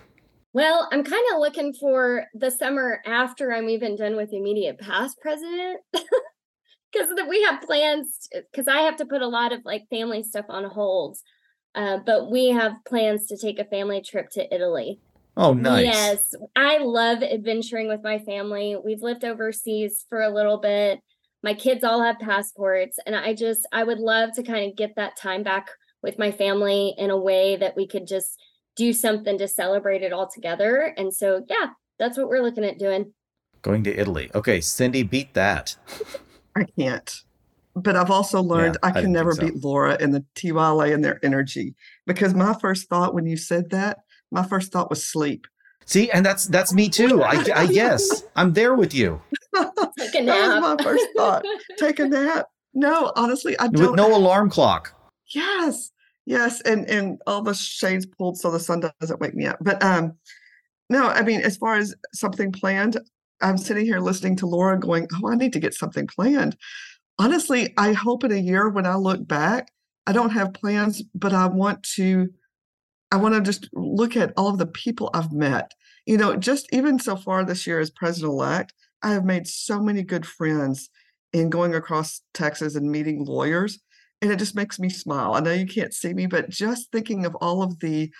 Well, 0.52 0.88
I'm 0.90 1.04
kind 1.04 1.24
of 1.32 1.40
looking 1.40 1.72
for 1.72 2.24
the 2.34 2.50
summer 2.50 3.00
after 3.06 3.52
I'm 3.52 3.68
even 3.68 3.96
done 3.96 4.16
with 4.16 4.32
immediate 4.32 4.78
past 4.78 5.18
president. 5.20 5.80
Because 6.90 7.10
we 7.28 7.42
have 7.42 7.60
plans, 7.60 8.30
because 8.32 8.66
I 8.66 8.80
have 8.80 8.96
to 8.96 9.04
put 9.04 9.20
a 9.20 9.28
lot 9.28 9.52
of 9.52 9.60
like 9.62 9.82
family 9.90 10.22
stuff 10.22 10.46
on 10.48 10.64
hold. 10.64 11.18
Uh, 11.74 11.98
but 12.04 12.30
we 12.30 12.48
have 12.48 12.72
plans 12.86 13.26
to 13.26 13.36
take 13.36 13.58
a 13.58 13.64
family 13.64 14.00
trip 14.00 14.30
to 14.30 14.54
Italy. 14.54 15.00
Oh, 15.36 15.52
nice. 15.52 15.84
Yes, 15.84 16.34
I 16.56 16.78
love 16.78 17.22
adventuring 17.22 17.86
with 17.86 18.02
my 18.02 18.18
family. 18.18 18.76
We've 18.82 19.02
lived 19.02 19.24
overseas 19.24 20.04
for 20.08 20.22
a 20.22 20.34
little 20.34 20.58
bit. 20.58 21.00
My 21.44 21.54
kids 21.54 21.84
all 21.84 22.02
have 22.02 22.18
passports, 22.18 22.98
and 23.06 23.14
I 23.14 23.34
just 23.34 23.66
I 23.70 23.84
would 23.84 24.00
love 24.00 24.30
to 24.34 24.42
kind 24.42 24.68
of 24.68 24.76
get 24.76 24.96
that 24.96 25.16
time 25.16 25.44
back 25.44 25.68
with 26.02 26.18
my 26.18 26.32
family 26.32 26.94
in 26.98 27.10
a 27.10 27.16
way 27.16 27.56
that 27.56 27.76
we 27.76 27.86
could 27.86 28.06
just 28.06 28.36
do 28.76 28.92
something 28.92 29.38
to 29.38 29.48
celebrate 29.48 30.02
it 30.02 30.12
all 30.12 30.28
together. 30.28 30.94
And 30.96 31.12
so, 31.12 31.44
yeah, 31.48 31.70
that's 31.98 32.16
what 32.16 32.28
we're 32.28 32.42
looking 32.42 32.64
at 32.64 32.78
doing. 32.78 33.12
Going 33.62 33.82
to 33.84 33.96
Italy. 33.96 34.30
Okay, 34.34 34.60
Cindy, 34.60 35.02
beat 35.02 35.34
that. 35.34 35.76
I 36.56 36.64
can't. 36.78 37.22
But 37.82 37.96
I've 37.96 38.10
also 38.10 38.42
learned 38.42 38.76
I 38.82 38.88
I 38.88 38.90
didn't 38.90 39.04
can 39.04 39.12
never 39.12 39.32
so. 39.32 39.42
beat 39.42 39.62
Laura 39.62 39.96
and 40.00 40.14
the 40.14 40.24
TYLA 40.34 40.92
and 40.92 41.04
their 41.04 41.24
energy. 41.24 41.74
Because 42.06 42.34
my 42.34 42.54
first 42.54 42.88
thought 42.88 43.14
when 43.14 43.26
you 43.26 43.36
said 43.36 43.70
that, 43.70 43.98
my 44.30 44.44
first 44.44 44.72
thought 44.72 44.90
was 44.90 45.04
sleep. 45.04 45.46
See, 45.86 46.10
and 46.10 46.24
that's 46.24 46.46
that's 46.46 46.74
me 46.74 46.88
too. 46.88 47.22
I, 47.22 47.44
I 47.56 47.62
yes, 47.62 48.24
I'm 48.36 48.52
there 48.52 48.74
with 48.74 48.94
you. 48.94 49.20
Take 49.54 50.14
a 50.14 50.22
That 50.24 50.24
nap. 50.24 50.62
was 50.62 50.76
my 50.76 50.84
first 50.84 51.06
thought. 51.16 51.44
Take 51.78 51.98
a 51.98 52.06
nap. 52.06 52.46
No, 52.74 53.12
honestly, 53.16 53.58
I 53.58 53.68
don't. 53.68 53.92
With 53.92 53.96
no 53.96 54.14
alarm 54.14 54.50
clock. 54.50 54.92
Yes, 55.34 55.90
yes, 56.26 56.60
and 56.62 56.88
and 56.90 57.18
all 57.26 57.42
the 57.42 57.54
shades 57.54 58.04
pulled 58.06 58.38
so 58.38 58.50
the 58.50 58.60
sun 58.60 58.82
doesn't 59.00 59.20
wake 59.20 59.34
me 59.34 59.46
up. 59.46 59.56
But 59.60 59.82
um, 59.82 60.12
no, 60.90 61.08
I 61.08 61.22
mean, 61.22 61.40
as 61.40 61.56
far 61.56 61.76
as 61.76 61.94
something 62.12 62.52
planned, 62.52 62.98
I'm 63.40 63.56
sitting 63.56 63.86
here 63.86 64.00
listening 64.00 64.36
to 64.36 64.46
Laura 64.46 64.78
going, 64.78 65.08
"Oh, 65.14 65.30
I 65.30 65.36
need 65.36 65.54
to 65.54 65.60
get 65.60 65.74
something 65.74 66.06
planned." 66.06 66.56
Honestly, 67.18 67.72
I 67.76 67.92
hope 67.92 68.24
in 68.24 68.32
a 68.32 68.36
year 68.36 68.68
when 68.68 68.86
I 68.86 68.94
look 68.94 69.26
back, 69.26 69.70
I 70.06 70.12
don't 70.12 70.30
have 70.30 70.54
plans, 70.54 71.02
but 71.14 71.32
I 71.32 71.46
want 71.46 71.82
to, 71.96 72.28
I 73.10 73.16
want 73.16 73.34
to 73.34 73.40
just 73.40 73.68
look 73.72 74.16
at 74.16 74.32
all 74.36 74.48
of 74.48 74.58
the 74.58 74.66
people 74.66 75.10
I've 75.12 75.32
met. 75.32 75.72
You 76.06 76.16
know, 76.16 76.36
just 76.36 76.66
even 76.72 76.98
so 76.98 77.16
far 77.16 77.44
this 77.44 77.66
year 77.66 77.80
as 77.80 77.90
president-elect, 77.90 78.72
I 79.02 79.12
have 79.12 79.24
made 79.24 79.46
so 79.46 79.80
many 79.80 80.02
good 80.02 80.26
friends 80.26 80.88
in 81.32 81.50
going 81.50 81.74
across 81.74 82.22
Texas 82.32 82.74
and 82.74 82.90
meeting 82.90 83.24
lawyers 83.24 83.78
and 84.20 84.32
it 84.32 84.38
just 84.38 84.54
makes 84.54 84.78
me 84.78 84.88
smile. 84.88 85.34
I 85.34 85.40
know 85.40 85.52
you 85.52 85.66
can't 85.66 85.94
see 85.94 86.12
me, 86.12 86.26
but 86.26 86.50
just 86.50 86.90
thinking 86.90 87.24
of 87.24 87.34
all 87.36 87.62
of 87.62 87.78
the 87.80 88.10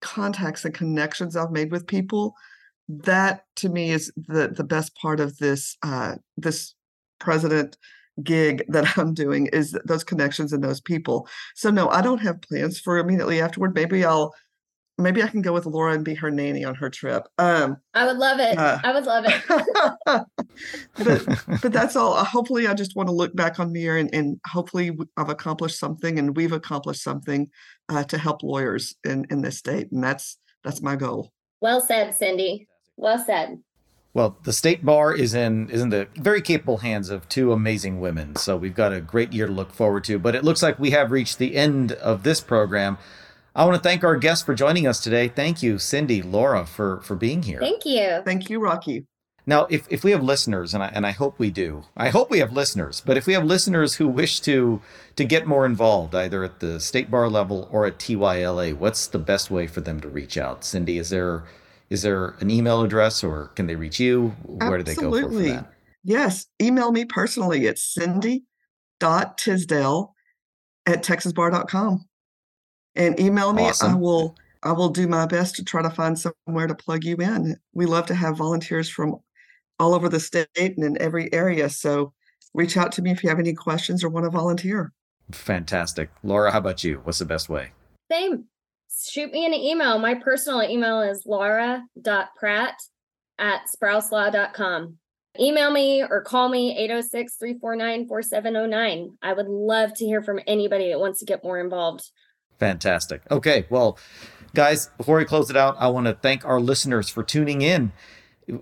contacts 0.00 0.64
and 0.64 0.74
connections 0.74 1.36
I've 1.36 1.50
made 1.50 1.70
with 1.70 1.86
people, 1.86 2.34
that 2.88 3.44
to 3.56 3.68
me 3.68 3.90
is 3.90 4.12
the 4.16 4.48
the 4.48 4.64
best 4.64 4.94
part 4.96 5.20
of 5.20 5.38
this 5.38 5.76
uh, 5.82 6.16
this 6.36 6.74
president 7.20 7.76
gig 8.22 8.64
that 8.68 8.98
I'm 8.98 9.14
doing 9.14 9.46
is 9.52 9.76
those 9.84 10.04
connections 10.04 10.52
and 10.52 10.62
those 10.62 10.80
people. 10.80 11.28
So 11.54 11.70
no, 11.70 11.88
I 11.88 12.02
don't 12.02 12.20
have 12.20 12.42
plans 12.42 12.78
for 12.78 12.98
immediately 12.98 13.40
afterward. 13.40 13.74
Maybe 13.74 14.04
I'll 14.04 14.34
maybe 14.98 15.22
I 15.22 15.28
can 15.28 15.42
go 15.42 15.52
with 15.52 15.66
Laura 15.66 15.94
and 15.94 16.04
be 16.04 16.14
her 16.14 16.30
nanny 16.30 16.64
on 16.64 16.74
her 16.74 16.90
trip. 16.90 17.26
Um, 17.38 17.76
I 17.94 18.06
would 18.06 18.18
love 18.18 18.40
it. 18.40 18.58
Uh, 18.58 18.78
I 18.84 18.92
would 18.92 19.04
love 19.04 19.24
it. 19.26 19.42
but 20.96 21.60
but 21.62 21.72
that's 21.72 21.96
all. 21.96 22.22
Hopefully, 22.24 22.66
I 22.66 22.74
just 22.74 22.96
want 22.96 23.08
to 23.08 23.14
look 23.14 23.34
back 23.34 23.58
on 23.58 23.72
the 23.72 23.80
year 23.80 23.96
and, 23.96 24.14
and 24.14 24.40
hopefully 24.46 24.96
I've 25.16 25.30
accomplished 25.30 25.78
something 25.78 26.18
and 26.18 26.36
we've 26.36 26.52
accomplished 26.52 27.02
something 27.02 27.48
uh, 27.88 28.04
to 28.04 28.18
help 28.18 28.42
lawyers 28.42 28.94
in 29.04 29.26
in 29.30 29.42
this 29.42 29.58
state, 29.58 29.90
and 29.92 30.02
that's 30.02 30.38
that's 30.64 30.82
my 30.82 30.96
goal. 30.96 31.32
Well 31.60 31.80
said, 31.80 32.14
Cindy. 32.14 32.68
Well 32.96 33.18
said. 33.18 33.58
Well, 34.14 34.36
the 34.42 34.52
state 34.52 34.84
bar 34.84 35.14
is 35.14 35.32
in 35.32 35.70
is 35.70 35.80
in 35.80 35.88
the 35.88 36.06
very 36.16 36.42
capable 36.42 36.78
hands 36.78 37.08
of 37.08 37.28
two 37.28 37.52
amazing 37.52 38.00
women. 38.00 38.36
So 38.36 38.56
we've 38.56 38.74
got 38.74 38.92
a 38.92 39.00
great 39.00 39.32
year 39.32 39.46
to 39.46 39.52
look 39.52 39.72
forward 39.72 40.04
to. 40.04 40.18
But 40.18 40.34
it 40.34 40.44
looks 40.44 40.62
like 40.62 40.78
we 40.78 40.90
have 40.90 41.10
reached 41.10 41.38
the 41.38 41.56
end 41.56 41.92
of 41.92 42.22
this 42.22 42.40
program. 42.40 42.98
I 43.54 43.64
want 43.64 43.76
to 43.76 43.82
thank 43.82 44.04
our 44.04 44.16
guests 44.16 44.44
for 44.44 44.54
joining 44.54 44.86
us 44.86 45.00
today. 45.00 45.28
Thank 45.28 45.62
you, 45.62 45.78
Cindy, 45.78 46.20
Laura, 46.20 46.66
for 46.66 47.00
for 47.00 47.16
being 47.16 47.42
here. 47.42 47.60
Thank 47.60 47.86
you. 47.86 48.22
Thank 48.24 48.50
you, 48.50 48.60
Rocky. 48.60 49.06
Now, 49.44 49.66
if, 49.68 49.88
if 49.90 50.04
we 50.04 50.12
have 50.12 50.22
listeners, 50.22 50.72
and 50.72 50.84
I, 50.84 50.86
and 50.94 51.04
I 51.04 51.10
hope 51.10 51.38
we 51.38 51.50
do, 51.50 51.82
I 51.96 52.10
hope 52.10 52.30
we 52.30 52.38
have 52.38 52.52
listeners, 52.52 53.02
but 53.04 53.16
if 53.16 53.26
we 53.26 53.32
have 53.32 53.44
listeners 53.44 53.94
who 53.94 54.06
wish 54.06 54.38
to 54.40 54.80
to 55.16 55.24
get 55.24 55.46
more 55.46 55.66
involved, 55.66 56.14
either 56.14 56.44
at 56.44 56.60
the 56.60 56.78
state 56.78 57.10
bar 57.10 57.28
level 57.28 57.68
or 57.72 57.86
at 57.86 57.98
TYLA, 57.98 58.76
what's 58.76 59.06
the 59.06 59.18
best 59.18 59.50
way 59.50 59.66
for 59.66 59.80
them 59.80 60.00
to 60.00 60.08
reach 60.08 60.38
out? 60.38 60.64
Cindy, 60.64 60.98
is 60.98 61.10
there 61.10 61.42
is 61.92 62.00
there 62.00 62.28
an 62.40 62.50
email 62.50 62.80
address 62.80 63.22
or 63.22 63.48
can 63.48 63.66
they 63.66 63.76
reach 63.76 64.00
you? 64.00 64.28
Where 64.44 64.78
do 64.78 64.82
they 64.82 64.94
go 64.94 65.10
for, 65.10 65.28
for 65.28 65.28
that? 65.28 65.70
Yes. 66.02 66.46
Email 66.60 66.90
me 66.90 67.04
personally. 67.04 67.66
It's 67.66 67.84
cindy.tisdale 67.92 70.14
at 70.86 71.04
texasbar.com. 71.04 72.08
And 72.94 73.18
email 73.20 73.52
me. 73.52 73.64
Awesome. 73.64 73.92
I 73.92 73.94
will 73.94 74.36
I 74.62 74.72
will 74.72 74.88
do 74.88 75.06
my 75.06 75.26
best 75.26 75.56
to 75.56 75.64
try 75.64 75.82
to 75.82 75.90
find 75.90 76.18
somewhere 76.18 76.66
to 76.66 76.74
plug 76.74 77.04
you 77.04 77.16
in. 77.16 77.58
We 77.74 77.84
love 77.84 78.06
to 78.06 78.14
have 78.14 78.38
volunteers 78.38 78.88
from 78.88 79.16
all 79.78 79.94
over 79.94 80.08
the 80.08 80.20
state 80.20 80.48
and 80.56 80.82
in 80.82 80.96
every 81.00 81.30
area. 81.32 81.68
So 81.68 82.14
reach 82.54 82.78
out 82.78 82.92
to 82.92 83.02
me 83.02 83.10
if 83.10 83.22
you 83.22 83.28
have 83.28 83.38
any 83.38 83.52
questions 83.52 84.02
or 84.02 84.08
want 84.08 84.24
to 84.24 84.30
volunteer. 84.30 84.94
Fantastic. 85.30 86.08
Laura, 86.22 86.52
how 86.52 86.58
about 86.58 86.84
you? 86.84 87.02
What's 87.04 87.18
the 87.18 87.26
best 87.26 87.50
way? 87.50 87.72
Same. 88.10 88.46
Shoot 89.08 89.32
me 89.32 89.46
an 89.46 89.54
email. 89.54 89.98
My 89.98 90.14
personal 90.14 90.62
email 90.62 91.00
is 91.00 91.24
laura.pratt 91.26 92.74
at 93.38 93.62
sprouselaw.com. 93.76 94.98
Email 95.40 95.70
me 95.70 96.02
or 96.02 96.20
call 96.20 96.48
me 96.48 96.76
806 96.76 97.36
349 97.36 98.06
4709. 98.06 99.18
I 99.22 99.32
would 99.32 99.48
love 99.48 99.94
to 99.94 100.04
hear 100.04 100.22
from 100.22 100.40
anybody 100.46 100.90
that 100.90 101.00
wants 101.00 101.20
to 101.20 101.24
get 101.24 101.42
more 101.42 101.58
involved. 101.58 102.10
Fantastic. 102.58 103.22
Okay. 103.30 103.66
Well, 103.70 103.98
guys, 104.54 104.90
before 104.98 105.16
we 105.16 105.24
close 105.24 105.48
it 105.48 105.56
out, 105.56 105.76
I 105.78 105.88
want 105.88 106.06
to 106.06 106.14
thank 106.14 106.44
our 106.44 106.60
listeners 106.60 107.08
for 107.08 107.22
tuning 107.22 107.62
in. 107.62 107.92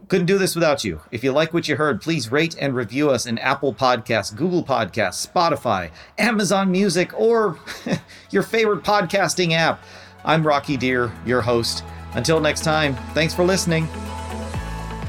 Couldn't 0.08 0.26
do 0.26 0.38
this 0.38 0.54
without 0.54 0.84
you. 0.84 1.00
If 1.10 1.24
you 1.24 1.32
like 1.32 1.52
what 1.52 1.66
you 1.66 1.74
heard, 1.74 2.00
please 2.00 2.30
rate 2.30 2.54
and 2.60 2.74
review 2.74 3.10
us 3.10 3.26
in 3.26 3.38
Apple 3.38 3.74
Podcasts, 3.74 4.34
Google 4.34 4.62
Podcasts, 4.62 5.26
Spotify, 5.26 5.90
Amazon 6.18 6.70
Music, 6.70 7.18
or 7.18 7.58
your 8.30 8.42
favorite 8.42 8.84
podcasting 8.84 9.52
app. 9.52 9.82
I'm 10.24 10.46
Rocky 10.46 10.76
Dhir, 10.76 11.12
your 11.26 11.40
host. 11.40 11.84
Until 12.14 12.40
next 12.40 12.62
time, 12.62 12.94
thanks 13.14 13.34
for 13.34 13.44
listening. 13.44 13.88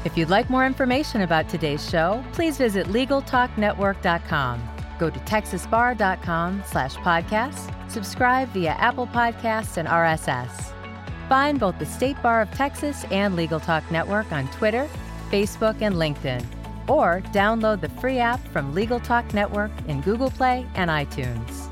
If 0.04 0.16
you'd 0.16 0.30
like 0.30 0.50
more 0.50 0.66
information 0.66 1.20
about 1.22 1.48
today's 1.48 1.88
show, 1.88 2.24
please 2.32 2.58
visit 2.58 2.88
LegalTalkNetwork.com. 2.88 4.68
Go 4.98 5.10
to 5.10 5.18
TexasBar.com 5.20 6.62
slash 6.66 6.94
podcasts, 6.96 7.90
subscribe 7.90 8.48
via 8.50 8.72
Apple 8.72 9.06
Podcasts 9.06 9.76
and 9.76 9.88
RSS. 9.88 10.72
Find 11.28 11.58
both 11.58 11.78
the 11.78 11.86
State 11.86 12.20
Bar 12.22 12.42
of 12.42 12.50
Texas 12.50 13.04
and 13.10 13.36
Legal 13.36 13.60
Talk 13.60 13.88
Network 13.90 14.30
on 14.32 14.48
Twitter, 14.48 14.88
Facebook, 15.30 15.80
and 15.80 15.94
LinkedIn, 15.94 16.44
or 16.88 17.22
download 17.32 17.80
the 17.80 17.88
free 17.88 18.18
app 18.18 18.40
from 18.48 18.74
Legal 18.74 19.00
Talk 19.00 19.32
Network 19.32 19.70
in 19.88 20.00
Google 20.02 20.30
Play 20.30 20.66
and 20.74 20.90
iTunes. 20.90 21.71